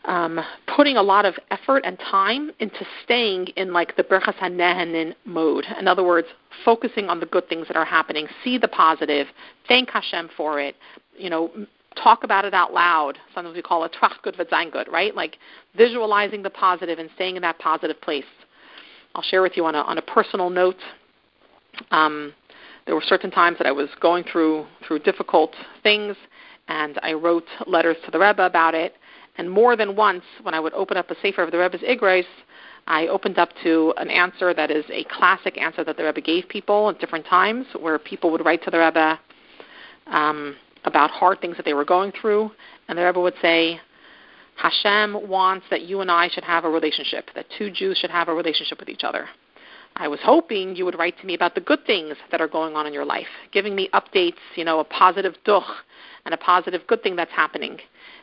um, 0.06 0.40
putting 0.74 0.96
a 0.96 1.02
lot 1.02 1.26
of 1.26 1.34
effort 1.50 1.82
and 1.84 1.98
time 1.98 2.50
into 2.60 2.86
staying 3.04 3.48
in 3.56 3.72
like 3.72 3.96
the 3.96 4.02
Berchas 4.02 4.36
HaNehenin 4.36 5.14
mode. 5.24 5.66
In 5.78 5.86
other 5.86 6.04
words, 6.04 6.28
focusing 6.64 7.08
on 7.08 7.20
the 7.20 7.26
good 7.26 7.48
things 7.48 7.66
that 7.68 7.76
are 7.76 7.84
happening, 7.84 8.26
see 8.42 8.56
the 8.56 8.68
positive, 8.68 9.26
thank 9.68 9.90
Hashem 9.90 10.30
for 10.36 10.58
it, 10.58 10.74
you 11.18 11.28
know, 11.28 11.50
talk 11.96 12.24
about 12.24 12.44
it 12.44 12.54
out 12.54 12.72
loud. 12.72 13.18
Sometimes 13.34 13.56
we 13.56 13.62
call 13.62 13.84
it 13.84 13.92
trachgut 14.00 14.36
v'zaingut, 14.36 14.88
right? 14.88 15.14
Like 15.14 15.38
visualizing 15.76 16.42
the 16.42 16.50
positive 16.50 16.98
and 16.98 17.10
staying 17.14 17.36
in 17.36 17.42
that 17.42 17.58
positive 17.58 18.00
place. 18.00 18.24
I'll 19.14 19.22
share 19.22 19.42
with 19.42 19.56
you 19.56 19.64
on 19.66 19.74
a, 19.74 19.80
on 19.80 19.98
a 19.98 20.02
personal 20.02 20.50
note. 20.50 20.78
Um, 21.90 22.32
there 22.86 22.94
were 22.94 23.02
certain 23.02 23.30
times 23.30 23.58
that 23.58 23.66
I 23.66 23.72
was 23.72 23.88
going 24.00 24.24
through 24.24 24.66
through 24.86 25.00
difficult 25.00 25.54
things, 25.82 26.16
and 26.68 26.98
I 27.02 27.12
wrote 27.12 27.46
letters 27.66 27.96
to 28.04 28.10
the 28.10 28.18
Rebbe 28.18 28.44
about 28.44 28.74
it. 28.74 28.94
And 29.36 29.50
more 29.50 29.76
than 29.76 29.96
once, 29.96 30.24
when 30.42 30.54
I 30.54 30.60
would 30.60 30.74
open 30.74 30.96
up 30.96 31.10
a 31.10 31.14
sefer 31.20 31.42
of 31.42 31.50
the 31.50 31.58
Rebbe's 31.58 31.82
Igros, 31.82 32.24
I 32.86 33.06
opened 33.06 33.38
up 33.38 33.50
to 33.62 33.94
an 33.96 34.10
answer 34.10 34.52
that 34.54 34.70
is 34.70 34.84
a 34.90 35.04
classic 35.04 35.56
answer 35.58 35.84
that 35.84 35.96
the 35.96 36.04
Rebbe 36.04 36.20
gave 36.20 36.48
people 36.48 36.90
at 36.90 36.98
different 36.98 37.26
times, 37.26 37.66
where 37.78 37.98
people 37.98 38.30
would 38.32 38.44
write 38.44 38.62
to 38.64 38.70
the 38.70 38.78
Rebbe. 38.78 39.18
Um, 40.06 40.56
about 40.84 41.10
hard 41.10 41.40
things 41.40 41.56
that 41.56 41.64
they 41.64 41.74
were 41.74 41.84
going 41.84 42.12
through, 42.12 42.50
and 42.88 42.98
the 42.98 43.04
Rebbe 43.04 43.20
would 43.20 43.34
say, 43.42 43.80
Hashem 44.56 45.28
wants 45.28 45.66
that 45.70 45.82
you 45.82 46.00
and 46.00 46.10
I 46.10 46.28
should 46.28 46.44
have 46.44 46.64
a 46.64 46.70
relationship, 46.70 47.30
that 47.34 47.46
two 47.56 47.70
Jews 47.70 47.98
should 47.98 48.10
have 48.10 48.28
a 48.28 48.34
relationship 48.34 48.78
with 48.78 48.88
each 48.88 49.04
other. 49.04 49.26
I 49.96 50.08
was 50.08 50.20
hoping 50.22 50.76
you 50.76 50.84
would 50.84 50.98
write 50.98 51.18
to 51.20 51.26
me 51.26 51.34
about 51.34 51.54
the 51.54 51.60
good 51.60 51.84
things 51.86 52.16
that 52.30 52.40
are 52.40 52.48
going 52.48 52.76
on 52.76 52.86
in 52.86 52.92
your 52.92 53.04
life, 53.04 53.26
giving 53.52 53.74
me 53.74 53.88
updates, 53.92 54.38
you 54.56 54.64
know, 54.64 54.78
a 54.80 54.84
positive 54.84 55.34
duch 55.44 55.64
and 56.24 56.34
a 56.34 56.36
positive 56.36 56.82
good 56.86 57.02
thing 57.02 57.16
that's 57.16 57.32
happening. 57.32 57.78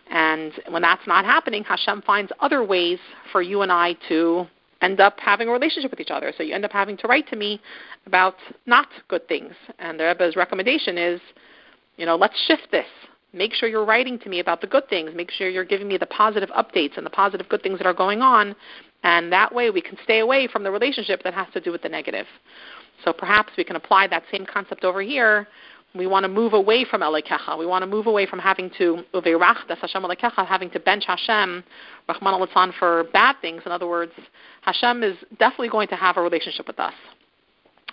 And 0.10 0.54
when 0.70 0.82
that's 0.82 1.06
not 1.08 1.26
happening, 1.26 1.64
Hashem 1.64 2.04
finds 2.04 2.32
other 2.40 2.64
ways 2.64 3.00
for 3.32 3.42
you 3.42 3.64
and 3.64 3.72
I 3.72 3.94
to 4.08 4.48
end 4.82 5.00
up 5.00 5.20
having 5.20 5.50
a 5.50 5.52
relationship 5.52 5.92
with 5.92 6.00
each 6.00 6.12
other. 6.12 6.32
So 6.38 6.44
you 6.44 6.54
end 6.54 6.66
up 6.66 6.72
having 6.72 6.98
to 6.98 7.08
write 7.08 7.28
to 7.30 7.36
me 7.36 7.60
about 8.06 8.36
not 8.66 8.88
good 9.08 9.28
things. 9.28 9.54
And 9.80 10.00
the 10.00 10.06
Rebbe's 10.06 10.36
recommendation 10.36 10.98
is, 10.98 11.20
you 11.98 12.06
know, 12.06 12.16
let's 12.16 12.40
shift 12.48 12.68
this. 12.72 12.86
Make 13.34 13.54
sure 13.54 13.68
you're 13.68 13.86
writing 13.86 14.18
to 14.20 14.30
me 14.30 14.40
about 14.40 14.62
the 14.62 14.68
good 14.68 14.88
things. 14.90 15.12
Make 15.14 15.32
sure 15.32 15.50
you're 15.50 15.66
giving 15.66 15.88
me 15.88 15.98
the 15.98 16.06
positive 16.06 16.50
updates 16.50 16.98
and 16.98 17.06
the 17.06 17.10
positive 17.10 17.50
good 17.50 17.62
things 17.62 17.78
that 17.80 17.86
are 17.86 17.94
going 17.94 18.22
on. 18.22 18.56
And 19.04 19.32
that 19.32 19.54
way 19.54 19.70
we 19.70 19.82
can 19.82 19.98
stay 20.04 20.20
away 20.20 20.48
from 20.48 20.64
the 20.64 20.72
relationship 20.72 21.24
that 21.24 21.34
has 21.34 21.48
to 21.54 21.60
do 21.60 21.72
with 21.72 21.82
the 21.82 21.90
negative. 21.90 22.26
So 23.04 23.14
perhaps 23.14 23.54
we 23.58 23.64
can 23.64 23.76
apply 23.76 24.08
that 24.08 24.24
same 24.32 24.46
concept 24.46 24.84
over 24.84 25.02
here 25.02 25.48
we 25.98 26.08
want 26.08 26.24
to 26.24 26.30
move 26.30 26.54
away 26.54 26.86
from 26.86 27.02
Elikecha. 27.02 27.58
We 27.58 27.66
want 27.66 27.82
to 27.82 27.88
move 27.88 28.08
away 28.08 28.26
from 28.26 28.40
having 28.40 28.70
to 28.78 29.04
uveirachdas 29.14 29.78
Hashem 29.78 30.04
Elikecha, 30.04 30.46
having 30.46 30.70
to 30.72 30.80
bench 30.80 31.06
Hashem, 31.08 31.64
Rahman 32.08 32.34
al 32.34 32.74
for 32.78 33.06
bad 33.14 33.36
things. 33.42 33.64
In 33.66 33.72
other 33.72 33.88
words, 33.88 34.12
Hashem 34.62 35.04
is 35.04 35.18
definitely 35.40 35.70
going 35.70 35.88
to 35.90 35.96
have 35.96 36.18
a 36.18 36.22
relationship 36.22 36.68
with 36.68 36.80
us. 36.80 36.94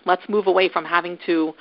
Let's 0.04 0.28
move 0.28 0.46
away 0.46 0.68
from 0.68 0.84
having 0.84 1.18
to 1.26 1.54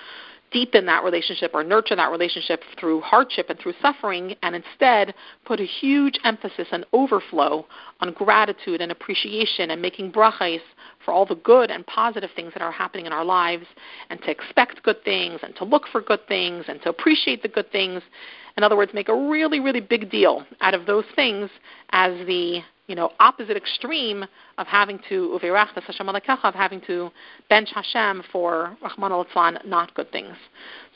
deepen 0.54 0.86
that 0.86 1.04
relationship 1.04 1.52
or 1.54 1.64
nurture 1.64 1.96
that 1.96 2.12
relationship 2.12 2.62
through 2.80 3.02
hardship 3.02 3.50
and 3.50 3.60
through 3.60 3.74
suffering, 3.82 4.36
and 4.44 4.56
instead 4.56 5.14
put 5.44 5.60
a 5.60 5.66
huge 5.66 6.18
emphasis 6.24 6.68
and 6.72 6.86
overflow 6.94 7.66
on 8.00 8.14
gratitude 8.14 8.80
and 8.80 8.92
appreciation 8.92 9.72
and 9.72 9.82
making 9.82 10.12
brachas 10.12 10.62
for 11.04 11.12
all 11.12 11.26
the 11.26 11.36
good 11.36 11.70
and 11.70 11.86
positive 11.88 12.30
things 12.36 12.54
that 12.54 12.62
are 12.62 12.72
happening 12.72 13.06
in 13.06 13.12
our 13.12 13.26
lives, 13.26 13.66
and 14.10 14.22
to 14.22 14.32
expect 14.32 14.82
good 14.84 15.04
things, 15.04 15.40
and 15.44 15.56
to 15.56 15.66
look 15.66 15.88
for 15.92 16.00
good 16.00 16.26
things, 16.28 16.66
and 16.68 16.82
to 16.82 16.90
appreciate 16.90 17.42
the 17.42 17.50
good 17.50 17.70
things. 17.72 18.02
In 18.56 18.64
other 18.64 18.78
words, 18.78 18.94
make 18.94 19.10
a 19.10 19.30
really, 19.30 19.60
really 19.60 19.82
big 19.82 20.12
deal 20.12 20.46
out 20.62 20.74
of 20.76 20.86
those 20.86 21.06
things 21.16 21.50
as 21.90 22.14
the 22.28 22.62
you 22.88 22.96
know, 22.96 23.12
opposite 23.20 23.56
extreme 23.56 24.26
of 24.58 24.68
having 24.68 25.00
to 25.10 25.40
of 25.42 26.54
having 26.54 26.82
to 26.82 27.12
bench 27.50 27.70
Hashem 27.74 28.24
for 28.32 28.76
Rahman 28.82 29.12
al 29.12 29.26
not 29.66 29.94
good 29.94 30.12
things. 30.12 30.36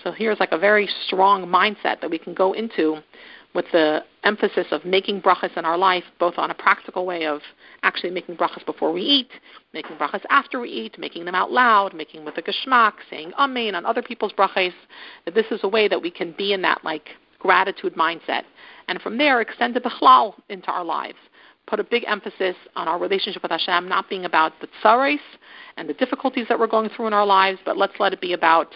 So 0.04 0.12
here's 0.12 0.40
like 0.40 0.52
a 0.52 0.58
very 0.58 0.88
strong 1.06 1.46
mindset 1.46 2.02
that 2.02 2.10
we 2.10 2.20
can 2.20 2.34
go 2.34 2.54
into 2.54 2.98
with 3.56 3.66
the 3.72 4.04
emphasis 4.24 4.68
of 4.72 4.84
making 4.84 5.22
brachas 5.22 5.58
in 5.58 5.64
our 5.64 5.78
life, 5.78 6.04
both 6.20 6.38
on 6.38 6.52
a 6.52 6.54
practical 6.54 7.06
way 7.06 7.26
of 7.26 7.42
actually 7.84 8.12
making 8.12 8.36
brachas 8.36 8.66
before 8.66 8.92
we 8.92 9.02
eat, 9.02 9.30
making 9.74 9.96
brachas 9.96 10.24
after 10.30 10.60
we 10.60 10.70
eat, 10.70 11.00
making 11.00 11.24
them 11.24 11.34
out 11.34 11.52
loud, 11.52 11.94
making 11.96 12.26
with 12.26 12.38
a 12.38 12.42
geschmack, 12.42 12.94
saying 13.10 13.32
amen 13.40 13.74
on 13.74 13.86
other 13.86 14.02
people's 14.02 14.34
brachas. 14.34 14.74
That 15.26 15.34
this 15.34 15.46
is 15.52 15.62
a 15.64 15.68
way 15.68 15.88
that 15.88 16.02
we 16.02 16.12
can 16.12 16.36
be 16.38 16.52
in 16.52 16.62
that 16.64 16.84
like 16.84 17.10
gratitude 17.40 17.96
mindset, 17.96 18.44
and 18.90 19.02
from 19.02 19.18
there 19.18 19.40
extend 19.40 19.74
the 19.74 19.80
bechlal 19.80 20.34
into 20.50 20.70
our 20.70 20.84
lives 20.84 21.18
put 21.68 21.80
a 21.80 21.84
big 21.84 22.04
emphasis 22.08 22.56
on 22.76 22.88
our 22.88 22.98
relationship 22.98 23.44
with 23.44 23.52
Hashem 23.52 23.88
not 23.88 24.10
being 24.10 24.26
about 24.26 24.54
the 24.62 24.68
tsaris 24.82 25.20
and 25.76 25.88
the 25.88 25.94
difficulties 25.94 26.48
that 26.50 26.58
we're 26.58 26.68
going 26.68 26.90
through 26.90 27.08
in 27.08 27.14
our 27.14 27.26
lives, 27.26 27.60
but 27.66 27.78
let's 27.78 27.94
let 28.00 28.14
it 28.14 28.22
be 28.22 28.34
about 28.34 28.70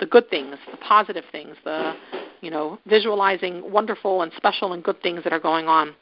the 0.00 0.06
good 0.06 0.28
things, 0.30 0.56
the 0.70 0.76
positive 0.78 1.24
things, 1.30 1.56
the 1.64 1.94
you 2.40 2.50
know, 2.50 2.78
visualizing 2.86 3.70
wonderful 3.70 4.22
and 4.22 4.32
special 4.36 4.72
and 4.72 4.82
good 4.84 5.00
things 5.02 5.24
that 5.24 5.32
are 5.32 5.40
going 5.40 5.66
on. 5.66 5.94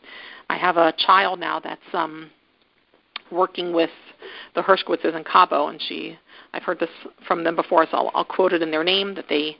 I 0.50 0.56
have 0.56 0.76
a 0.76 0.92
child 0.98 1.40
now 1.40 1.60
that's 1.60 1.80
um 1.92 2.30
working 3.32 3.74
with 3.74 3.90
the 4.54 4.62
Hershkowitzes 4.62 5.16
in 5.16 5.24
Cabo 5.24 5.68
and 5.68 5.82
she 5.82 6.16
I've 6.52 6.62
heard 6.62 6.78
this 6.78 6.90
from 7.26 7.44
them 7.44 7.56
before, 7.56 7.86
so 7.90 7.96
I'll, 7.96 8.10
I'll 8.14 8.24
quote 8.24 8.52
it 8.52 8.62
in 8.62 8.70
their 8.70 8.84
name 8.84 9.14
that 9.16 9.26
they 9.28 9.56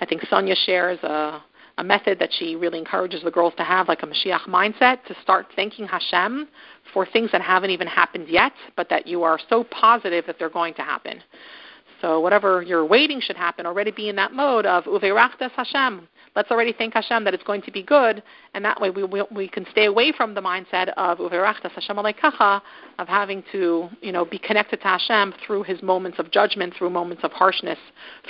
I 0.00 0.06
think 0.06 0.22
Sonia 0.30 0.54
shares 0.54 0.98
a 1.02 1.42
a 1.80 1.82
method 1.82 2.18
that 2.18 2.28
she 2.38 2.56
really 2.56 2.78
encourages 2.78 3.22
the 3.22 3.30
girls 3.30 3.54
to 3.56 3.64
have, 3.64 3.88
like 3.88 4.02
a 4.02 4.06
Mashiach 4.06 4.42
mindset, 4.42 5.02
to 5.06 5.16
start 5.22 5.46
thanking 5.56 5.86
Hashem 5.86 6.46
for 6.92 7.06
things 7.06 7.32
that 7.32 7.40
haven't 7.40 7.70
even 7.70 7.86
happened 7.86 8.28
yet, 8.28 8.52
but 8.76 8.90
that 8.90 9.06
you 9.06 9.22
are 9.22 9.38
so 9.48 9.64
positive 9.64 10.26
that 10.26 10.38
they're 10.38 10.50
going 10.50 10.74
to 10.74 10.82
happen. 10.82 11.22
So 12.02 12.20
whatever 12.20 12.60
you're 12.60 12.84
waiting 12.84 13.18
should 13.20 13.36
happen, 13.36 13.64
already 13.64 13.92
be 13.92 14.10
in 14.10 14.16
that 14.16 14.34
mode 14.34 14.66
of 14.66 14.84
Uveirachtes 14.84 15.52
Hashem. 15.52 16.06
Let's 16.36 16.50
already 16.50 16.72
thank 16.72 16.94
Hashem 16.94 17.24
that 17.24 17.34
it's 17.34 17.42
going 17.42 17.62
to 17.62 17.72
be 17.72 17.82
good, 17.82 18.22
and 18.54 18.64
that 18.64 18.80
way 18.80 18.90
we, 18.90 19.02
we, 19.02 19.22
we 19.34 19.48
can 19.48 19.66
stay 19.72 19.86
away 19.86 20.12
from 20.12 20.34
the 20.34 20.40
mindset 20.40 20.92
of 20.96 21.18
Uveirachtes 21.18 21.72
Hashem 21.72 21.96
Aleikacha, 21.96 22.60
of 22.98 23.08
having 23.08 23.42
to 23.52 23.88
you 24.00 24.12
know 24.12 24.24
be 24.24 24.38
connected 24.38 24.76
to 24.78 24.86
Hashem 24.86 25.34
through 25.46 25.64
His 25.64 25.82
moments 25.82 26.18
of 26.18 26.30
judgment, 26.30 26.74
through 26.76 26.90
moments 26.90 27.24
of 27.24 27.32
harshness, 27.32 27.78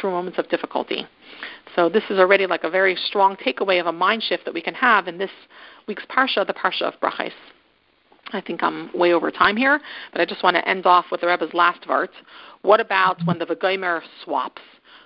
through 0.01 0.13
moments 0.13 0.39
of 0.39 0.49
difficulty. 0.49 1.05
So 1.81 1.89
this 1.89 2.05
is 2.11 2.19
already 2.19 2.47
like 2.47 2.65
a 2.65 2.69
very 2.69 2.95
strong 2.95 3.37
takeaway 3.37 3.81
of 3.81 3.87
a 3.87 3.93
mind 3.93 4.23
shift 4.23 4.45
that 4.45 4.53
we 4.53 4.61
can 4.61 4.75
have 4.75 5.09
in 5.09 5.17
this 5.17 5.31
week's 5.89 6.05
parsha, 6.15 6.47
the 6.47 6.53
parsha 6.53 6.83
of 6.83 7.01
brachos. 7.01 7.33
I 8.35 8.43
think 8.43 8.63
I'm 8.63 8.91
way 8.93 9.15
over 9.15 9.31
time 9.31 9.57
here, 9.57 9.81
but 10.13 10.21
I 10.21 10.27
just 10.27 10.43
want 10.43 10.57
to 10.57 10.69
end 10.69 10.85
off 10.85 11.07
with 11.11 11.23
the 11.23 11.27
Rebbe's 11.27 11.55
last 11.55 11.81
vart. 11.89 12.11
What 12.61 12.81
about 12.81 13.19
when 13.25 13.39
the 13.39 13.47
Vagomer 13.47 14.03
swaps? 14.23 14.61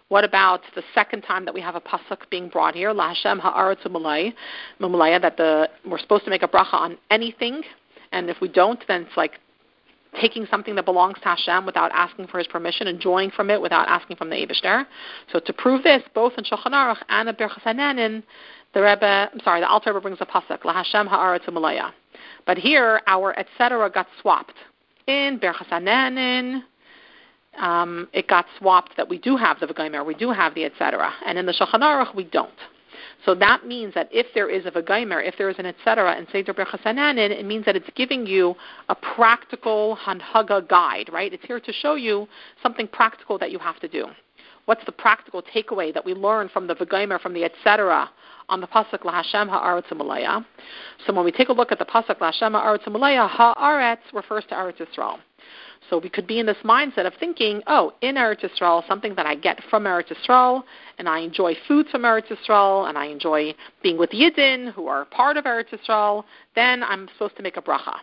What 0.08 0.24
about 0.24 0.62
the 0.74 0.82
second 0.96 1.22
time 1.22 1.44
that 1.44 1.54
we 1.54 1.60
have 1.60 1.76
a 1.76 1.80
pasuk 1.80 2.28
being 2.28 2.48
brought 2.48 2.74
here, 2.74 2.92
La 2.92 3.14
Hashem 3.14 3.38
Ha'aretz 3.38 3.86
Mulaya, 3.86 5.22
that 5.22 5.36
the 5.36 5.70
we're 5.88 5.98
supposed 6.00 6.24
to 6.24 6.30
make 6.30 6.42
a 6.42 6.48
bracha 6.48 6.74
on 6.74 6.98
anything, 7.12 7.62
and 8.10 8.28
if 8.28 8.40
we 8.40 8.48
don't, 8.48 8.82
then 8.88 9.02
it's 9.02 9.16
like 9.16 9.38
taking 10.20 10.46
something 10.46 10.74
that 10.74 10.84
belongs 10.84 11.18
to 11.18 11.24
Hashem 11.24 11.66
without 11.66 11.90
asking 11.92 12.28
for 12.28 12.38
His 12.38 12.46
permission, 12.46 12.86
enjoying 12.86 13.30
from 13.30 13.50
it 13.50 13.60
without 13.60 13.88
asking 13.88 14.16
from 14.16 14.30
the 14.30 14.36
Eibushter. 14.36 14.86
So 15.32 15.40
to 15.40 15.52
prove 15.52 15.82
this, 15.82 16.02
both 16.14 16.32
in 16.38 16.44
Shulchan 16.44 16.72
Aruch 16.72 17.02
and 17.08 17.28
in 17.28 17.34
Birchas 17.34 17.62
Hanehenin, 17.62 18.22
the 18.74 18.82
Rebbe, 18.82 19.30
I'm 19.32 19.40
sorry, 19.40 19.60
the 19.60 19.68
Alter 19.68 19.92
Rebbe 19.92 20.00
brings 20.02 20.18
a 20.20 20.26
pasuk, 20.26 20.64
La 20.64 20.72
Hashem 20.72 21.06
Ha'aretz 21.06 21.46
Mulaya. 21.46 21.92
But 22.46 22.58
here, 22.58 23.00
our 23.06 23.38
etc. 23.38 23.90
got 23.90 24.06
swapped. 24.20 24.54
In 25.06 25.38
Birchas 25.38 25.68
Hanehenin, 25.68 26.62
um, 27.58 28.08
it 28.12 28.26
got 28.26 28.46
swapped 28.58 28.96
that 28.96 29.08
we 29.08 29.18
do 29.18 29.36
have 29.36 29.60
the 29.60 29.66
V'gaimer, 29.66 30.04
we 30.04 30.14
do 30.14 30.30
have 30.30 30.54
the 30.54 30.64
etc. 30.64 31.12
And 31.26 31.38
in 31.38 31.46
the 31.46 31.52
Shulchan 31.52 31.80
Aruch, 31.80 32.14
we 32.14 32.24
don't. 32.24 32.50
So 33.24 33.34
that 33.36 33.66
means 33.66 33.94
that 33.94 34.08
if 34.12 34.26
there 34.34 34.48
is 34.48 34.66
a 34.66 34.70
V'gaimer, 34.70 35.26
if 35.26 35.36
there 35.38 35.48
is 35.48 35.58
an 35.58 35.66
etc. 35.66 36.16
in 36.18 36.26
Seder 36.30 36.54
Birchas 36.54 36.82
Hanehenin, 36.82 37.30
it 37.30 37.44
means 37.44 37.64
that 37.64 37.76
it's 37.76 37.88
giving 37.94 38.26
you 38.26 38.54
a 38.88 38.94
practical 38.94 39.98
Hanhaga 40.04 40.68
guide, 40.68 41.10
right? 41.12 41.32
It's 41.32 41.44
here 41.44 41.60
to 41.60 41.72
show 41.72 41.94
you 41.94 42.28
something 42.62 42.88
practical 42.88 43.38
that 43.38 43.50
you 43.50 43.58
have 43.58 43.80
to 43.80 43.88
do. 43.88 44.06
What's 44.66 44.84
the 44.86 44.92
practical 44.92 45.42
takeaway 45.42 45.92
that 45.92 46.04
we 46.04 46.14
learn 46.14 46.48
from 46.48 46.66
the 46.66 46.74
V'gaimer, 46.74 47.20
from 47.20 47.34
the 47.34 47.44
etc., 47.44 48.10
on 48.48 48.60
the 48.60 48.66
pasuk 48.66 49.00
LaHashem 49.00 49.48
Haaretz. 49.48 50.44
So 51.06 51.12
when 51.12 51.24
we 51.24 51.32
take 51.32 51.48
a 51.48 51.52
look 51.52 51.72
at 51.72 51.78
the 51.78 51.84
pasuk 51.84 52.18
LaHashem 52.18 52.52
Haaretz 52.52 52.90
Malaya, 52.90 53.28
Haaretz 53.28 53.98
refers 54.12 54.44
to 54.50 54.54
Eretz 54.54 54.76
Yisrael. 54.76 55.18
So 55.90 55.98
we 55.98 56.08
could 56.08 56.26
be 56.26 56.38
in 56.38 56.46
this 56.46 56.56
mindset 56.64 57.06
of 57.06 57.14
thinking, 57.20 57.62
oh, 57.66 57.92
in 58.00 58.14
Eretz 58.14 58.40
Yisrael, 58.40 58.86
something 58.88 59.14
that 59.16 59.26
I 59.26 59.34
get 59.34 59.60
from 59.70 59.84
Eretz 59.84 60.12
Yisrael, 60.12 60.62
and 60.98 61.08
I 61.08 61.18
enjoy 61.18 61.54
food 61.68 61.88
from 61.88 62.02
Eretz 62.02 62.26
Yisrael, 62.28 62.88
and 62.88 62.96
I 62.96 63.06
enjoy 63.06 63.54
being 63.82 63.98
with 63.98 64.10
Yidden 64.10 64.72
who 64.72 64.86
are 64.86 65.04
part 65.04 65.36
of 65.36 65.44
Eretz 65.44 65.68
Yisrael, 65.70 66.24
then 66.54 66.82
I'm 66.82 67.08
supposed 67.12 67.36
to 67.36 67.42
make 67.42 67.56
a 67.56 67.62
bracha. 67.62 67.96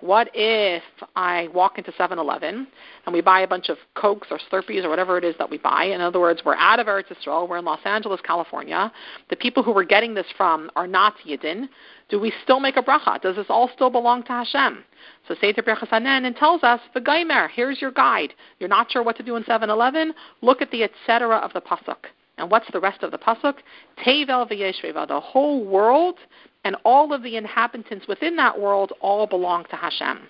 What 0.00 0.30
if 0.34 0.82
I 1.14 1.48
walk 1.54 1.76
into 1.76 1.92
7-Eleven 1.92 2.66
and 3.04 3.12
we 3.12 3.20
buy 3.20 3.40
a 3.40 3.46
bunch 3.46 3.68
of 3.68 3.76
Cokes 3.94 4.28
or 4.30 4.38
Slurpees 4.50 4.84
or 4.84 4.88
whatever 4.88 5.18
it 5.18 5.24
is 5.24 5.34
that 5.38 5.50
we 5.50 5.58
buy? 5.58 5.84
In 5.84 6.00
other 6.00 6.18
words, 6.18 6.40
we're 6.44 6.56
out 6.56 6.78
of 6.78 6.86
Eretz 6.86 7.08
Yisrael, 7.08 7.48
we're 7.48 7.58
in 7.58 7.64
Los 7.64 7.80
Angeles, 7.84 8.20
California. 8.22 8.90
The 9.28 9.36
people 9.36 9.62
who 9.62 9.72
we're 9.72 9.84
getting 9.84 10.14
this 10.14 10.26
from 10.36 10.70
are 10.74 10.86
not 10.86 11.14
Yidden. 11.26 11.68
Do 12.08 12.18
we 12.18 12.32
still 12.42 12.60
make 12.60 12.76
a 12.76 12.82
bracha? 12.82 13.20
Does 13.20 13.36
this 13.36 13.46
all 13.50 13.70
still 13.74 13.90
belong 13.90 14.22
to 14.24 14.32
Hashem? 14.32 14.84
So 15.28 15.34
Sefer 15.40 15.62
Birchas 15.62 15.92
and 15.92 16.36
tells 16.36 16.62
us, 16.62 16.80
the 16.94 17.00
Gaimer, 17.00 17.48
here's 17.50 17.80
your 17.80 17.92
guide. 17.92 18.32
You're 18.58 18.68
not 18.68 18.90
sure 18.90 19.02
what 19.02 19.16
to 19.18 19.22
do 19.22 19.36
in 19.36 19.44
7-Eleven? 19.44 20.14
Look 20.40 20.62
at 20.62 20.70
the 20.70 20.82
etc. 20.82 21.36
of 21.36 21.52
the 21.52 21.60
Pasuk. 21.60 22.06
And 22.38 22.50
what's 22.50 22.70
the 22.72 22.80
rest 22.80 23.02
of 23.02 23.10
the 23.10 23.18
Pasuk? 23.18 23.56
Tevel 24.02 24.50
v'yeshveva. 24.50 25.06
The 25.06 25.20
whole 25.20 25.62
world 25.62 26.16
and 26.64 26.76
all 26.84 27.12
of 27.12 27.22
the 27.22 27.36
inhabitants 27.36 28.06
within 28.06 28.36
that 28.36 28.58
world 28.58 28.92
all 29.00 29.26
belong 29.26 29.64
to 29.70 29.76
Hashem. 29.76 30.20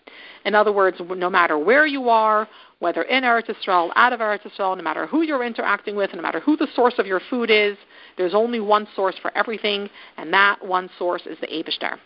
In 0.44 0.54
other 0.54 0.72
words, 0.72 0.98
no 1.00 1.28
matter 1.28 1.58
where 1.58 1.86
you 1.86 2.08
are, 2.08 2.48
whether 2.78 3.02
in 3.02 3.24
Eretz 3.24 3.46
Yisrael, 3.46 3.90
out 3.96 4.12
of 4.12 4.20
Eretz 4.20 4.42
Yisrael, 4.42 4.76
no 4.76 4.82
matter 4.82 5.06
who 5.06 5.22
you're 5.22 5.44
interacting 5.44 5.96
with, 5.96 6.14
no 6.14 6.22
matter 6.22 6.40
who 6.40 6.56
the 6.56 6.68
source 6.74 6.94
of 6.98 7.06
your 7.06 7.20
food 7.30 7.50
is, 7.50 7.76
there's 8.16 8.34
only 8.34 8.60
one 8.60 8.86
source 8.94 9.16
for 9.20 9.36
everything, 9.36 9.90
and 10.16 10.32
that 10.32 10.64
one 10.64 10.88
source 10.98 11.22
is 11.26 11.38
the 11.40 11.46
Abishter. 11.48 11.98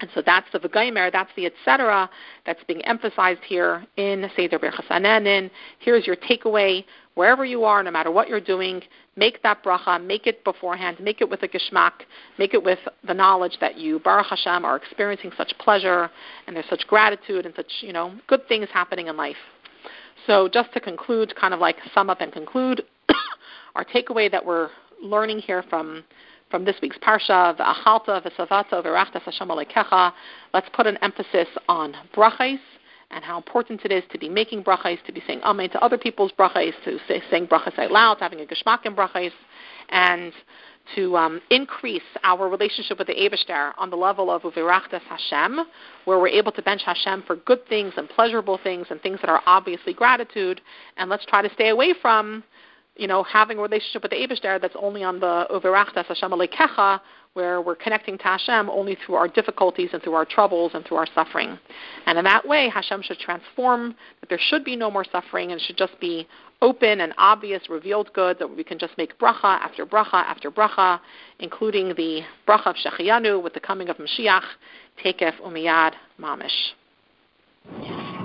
And 0.00 0.10
so 0.14 0.22
that's 0.24 0.46
the 0.52 0.58
V'gaimer, 0.58 1.10
that's 1.10 1.30
the 1.36 1.46
etc. 1.46 2.08
that's 2.44 2.62
being 2.64 2.84
emphasized 2.84 3.40
here 3.44 3.86
in 3.96 4.30
Seder 4.36 4.58
Birchas 4.58 5.50
Here's 5.78 6.06
your 6.06 6.16
takeaway. 6.16 6.84
Wherever 7.16 7.46
you 7.46 7.64
are, 7.64 7.82
no 7.82 7.90
matter 7.90 8.10
what 8.10 8.28
you're 8.28 8.42
doing, 8.42 8.82
make 9.16 9.42
that 9.42 9.64
bracha, 9.64 10.04
make 10.04 10.26
it 10.26 10.44
beforehand, 10.44 10.98
make 11.00 11.22
it 11.22 11.30
with 11.30 11.42
a 11.42 11.48
geschmack, 11.48 11.92
make 12.38 12.52
it 12.52 12.62
with 12.62 12.78
the 13.08 13.14
knowledge 13.14 13.56
that 13.58 13.78
you, 13.78 14.00
Baruch 14.00 14.26
Hashem, 14.26 14.66
are 14.66 14.76
experiencing 14.76 15.32
such 15.34 15.54
pleasure 15.58 16.10
and 16.46 16.54
there's 16.54 16.68
such 16.68 16.86
gratitude 16.86 17.46
and 17.46 17.54
such, 17.54 17.72
you 17.80 17.94
know, 17.94 18.14
good 18.26 18.46
things 18.48 18.68
happening 18.70 19.06
in 19.06 19.16
life. 19.16 19.36
So 20.26 20.46
just 20.46 20.74
to 20.74 20.80
conclude, 20.80 21.34
kind 21.34 21.54
of 21.54 21.60
like 21.60 21.76
sum 21.94 22.10
up 22.10 22.20
and 22.20 22.30
conclude, 22.30 22.82
our 23.74 23.84
takeaway 23.84 24.30
that 24.30 24.44
we're 24.44 24.68
learning 25.02 25.38
here 25.38 25.64
from 25.70 26.04
from 26.50 26.64
this 26.64 26.76
week's 26.80 26.98
parsha, 26.98 27.56
v'achalta 27.58 28.22
v'savata 28.24 28.84
v'rachtas 28.84 29.22
Hashem. 29.22 30.12
Let's 30.52 30.68
put 30.74 30.86
an 30.86 30.98
emphasis 30.98 31.48
on 31.66 31.94
brachais 32.14 32.58
and 33.10 33.24
how 33.24 33.36
important 33.36 33.80
it 33.84 33.92
is 33.92 34.04
to 34.10 34.18
be 34.18 34.28
making 34.28 34.64
brachais, 34.64 35.02
to 35.04 35.12
be 35.12 35.22
saying 35.26 35.40
amen 35.42 35.70
to 35.70 35.82
other 35.82 35.98
people's 35.98 36.32
brachais, 36.38 36.72
to 36.84 36.98
say, 37.08 37.22
saying 37.30 37.46
brachais 37.46 37.78
out 37.78 37.90
loud, 37.90 38.18
having 38.20 38.40
a 38.40 38.44
geschmack 38.44 38.84
in 38.84 38.94
brachais, 38.94 39.30
and 39.90 40.32
to 40.94 41.16
um, 41.16 41.40
increase 41.50 42.02
our 42.22 42.48
relationship 42.48 42.98
with 42.98 43.08
the 43.08 43.14
Abishtar 43.14 43.72
on 43.78 43.90
the 43.90 43.96
level 43.96 44.30
of 44.30 44.42
Uvirachtas 44.42 45.00
Hashem, 45.02 45.60
where 46.04 46.18
we're 46.18 46.28
able 46.28 46.52
to 46.52 46.62
bench 46.62 46.82
Hashem 46.84 47.24
for 47.26 47.36
good 47.36 47.66
things 47.68 47.94
and 47.96 48.08
pleasurable 48.08 48.58
things 48.62 48.86
and 48.90 49.00
things 49.00 49.18
that 49.20 49.30
are 49.30 49.42
obviously 49.46 49.92
gratitude, 49.92 50.60
and 50.96 51.10
let's 51.10 51.26
try 51.26 51.42
to 51.42 51.52
stay 51.54 51.70
away 51.70 51.94
from 52.00 52.44
you 52.96 53.06
know, 53.06 53.22
having 53.22 53.58
a 53.58 53.62
relationship 53.62 54.02
with 54.02 54.10
the 54.10 54.16
Abishter 54.16 54.60
that's 54.60 54.76
only 54.80 55.02
on 55.04 55.20
the 55.20 55.46
Uvirachtas 55.50 56.06
Hashem 56.06 56.30
Elokecha, 56.30 57.00
where 57.34 57.60
we're 57.60 57.76
connecting 57.76 58.16
to 58.16 58.24
Hashem 58.24 58.70
only 58.70 58.96
through 59.04 59.16
our 59.16 59.28
difficulties 59.28 59.90
and 59.92 60.02
through 60.02 60.14
our 60.14 60.24
troubles 60.24 60.72
and 60.74 60.84
through 60.86 60.96
our 60.96 61.06
suffering. 61.14 61.58
And 62.06 62.16
in 62.16 62.24
that 62.24 62.48
way, 62.48 62.70
Hashem 62.70 63.02
should 63.02 63.18
transform, 63.18 63.94
that 64.20 64.30
there 64.30 64.40
should 64.40 64.64
be 64.64 64.74
no 64.74 64.90
more 64.90 65.04
suffering 65.12 65.52
and 65.52 65.60
it 65.60 65.64
should 65.66 65.76
just 65.76 66.00
be 66.00 66.26
open 66.62 67.02
and 67.02 67.12
obvious, 67.18 67.68
revealed 67.68 68.10
good, 68.14 68.38
that 68.38 68.48
we 68.48 68.64
can 68.64 68.78
just 68.78 68.96
make 68.96 69.18
bracha 69.18 69.60
after 69.60 69.84
bracha 69.84 70.14
after 70.14 70.50
bracha, 70.50 70.98
including 71.38 71.88
the 71.88 72.22
bracha 72.48 72.68
of 72.68 72.76
Shehecheyanu 72.76 73.42
with 73.42 73.52
the 73.52 73.60
coming 73.60 73.90
of 73.90 73.98
Mashiach, 73.98 74.44
Tekef 75.04 75.38
Umiyad 75.42 75.92
Mamish. 76.18 76.72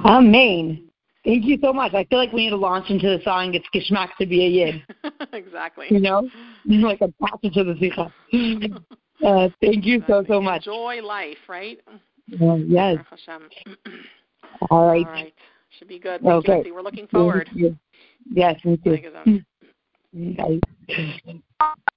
Amen. 0.06 0.91
Thank 1.24 1.46
you 1.46 1.58
so 1.62 1.72
much. 1.72 1.94
I 1.94 2.04
feel 2.06 2.18
like 2.18 2.34
we 2.34 2.46
need 2.46 2.50
to 2.50 2.56
launch 2.56 2.90
into 2.90 3.08
the 3.08 3.24
song 3.24 3.54
"It's 3.54 3.68
Geshmak 3.74 4.16
to 4.20 4.26
be 4.26 4.46
a 4.46 4.50
Yid." 4.50 4.84
exactly. 5.34 5.88
You 5.90 6.00
know, 6.00 6.30
like 6.66 7.02
a 7.02 7.14
passage 7.24 7.58
of 7.58 7.68
the 7.68 7.74
Sicha. 7.74 8.82
Uh, 9.24 9.50
thank 9.62 9.86
you 9.86 10.02
so 10.08 10.26
so 10.28 10.42
much. 10.42 10.66
Enjoy 10.66 11.00
life, 11.04 11.38
right? 11.48 11.80
Uh, 12.42 12.56
yes. 12.56 12.98
All 14.72 14.88
right. 14.88 15.06
All 15.06 15.12
right. 15.12 15.34
Should 15.78 15.90
be 15.90 16.00
good. 16.00 16.22
Thank 16.22 16.48
okay. 16.48 16.64
You, 16.66 16.74
We're 16.74 16.82
looking 16.82 17.08
forward. 17.08 17.48
Yes, 18.32 18.60
me 18.66 18.78
too. 18.78 18.98
Bye. 20.14 20.60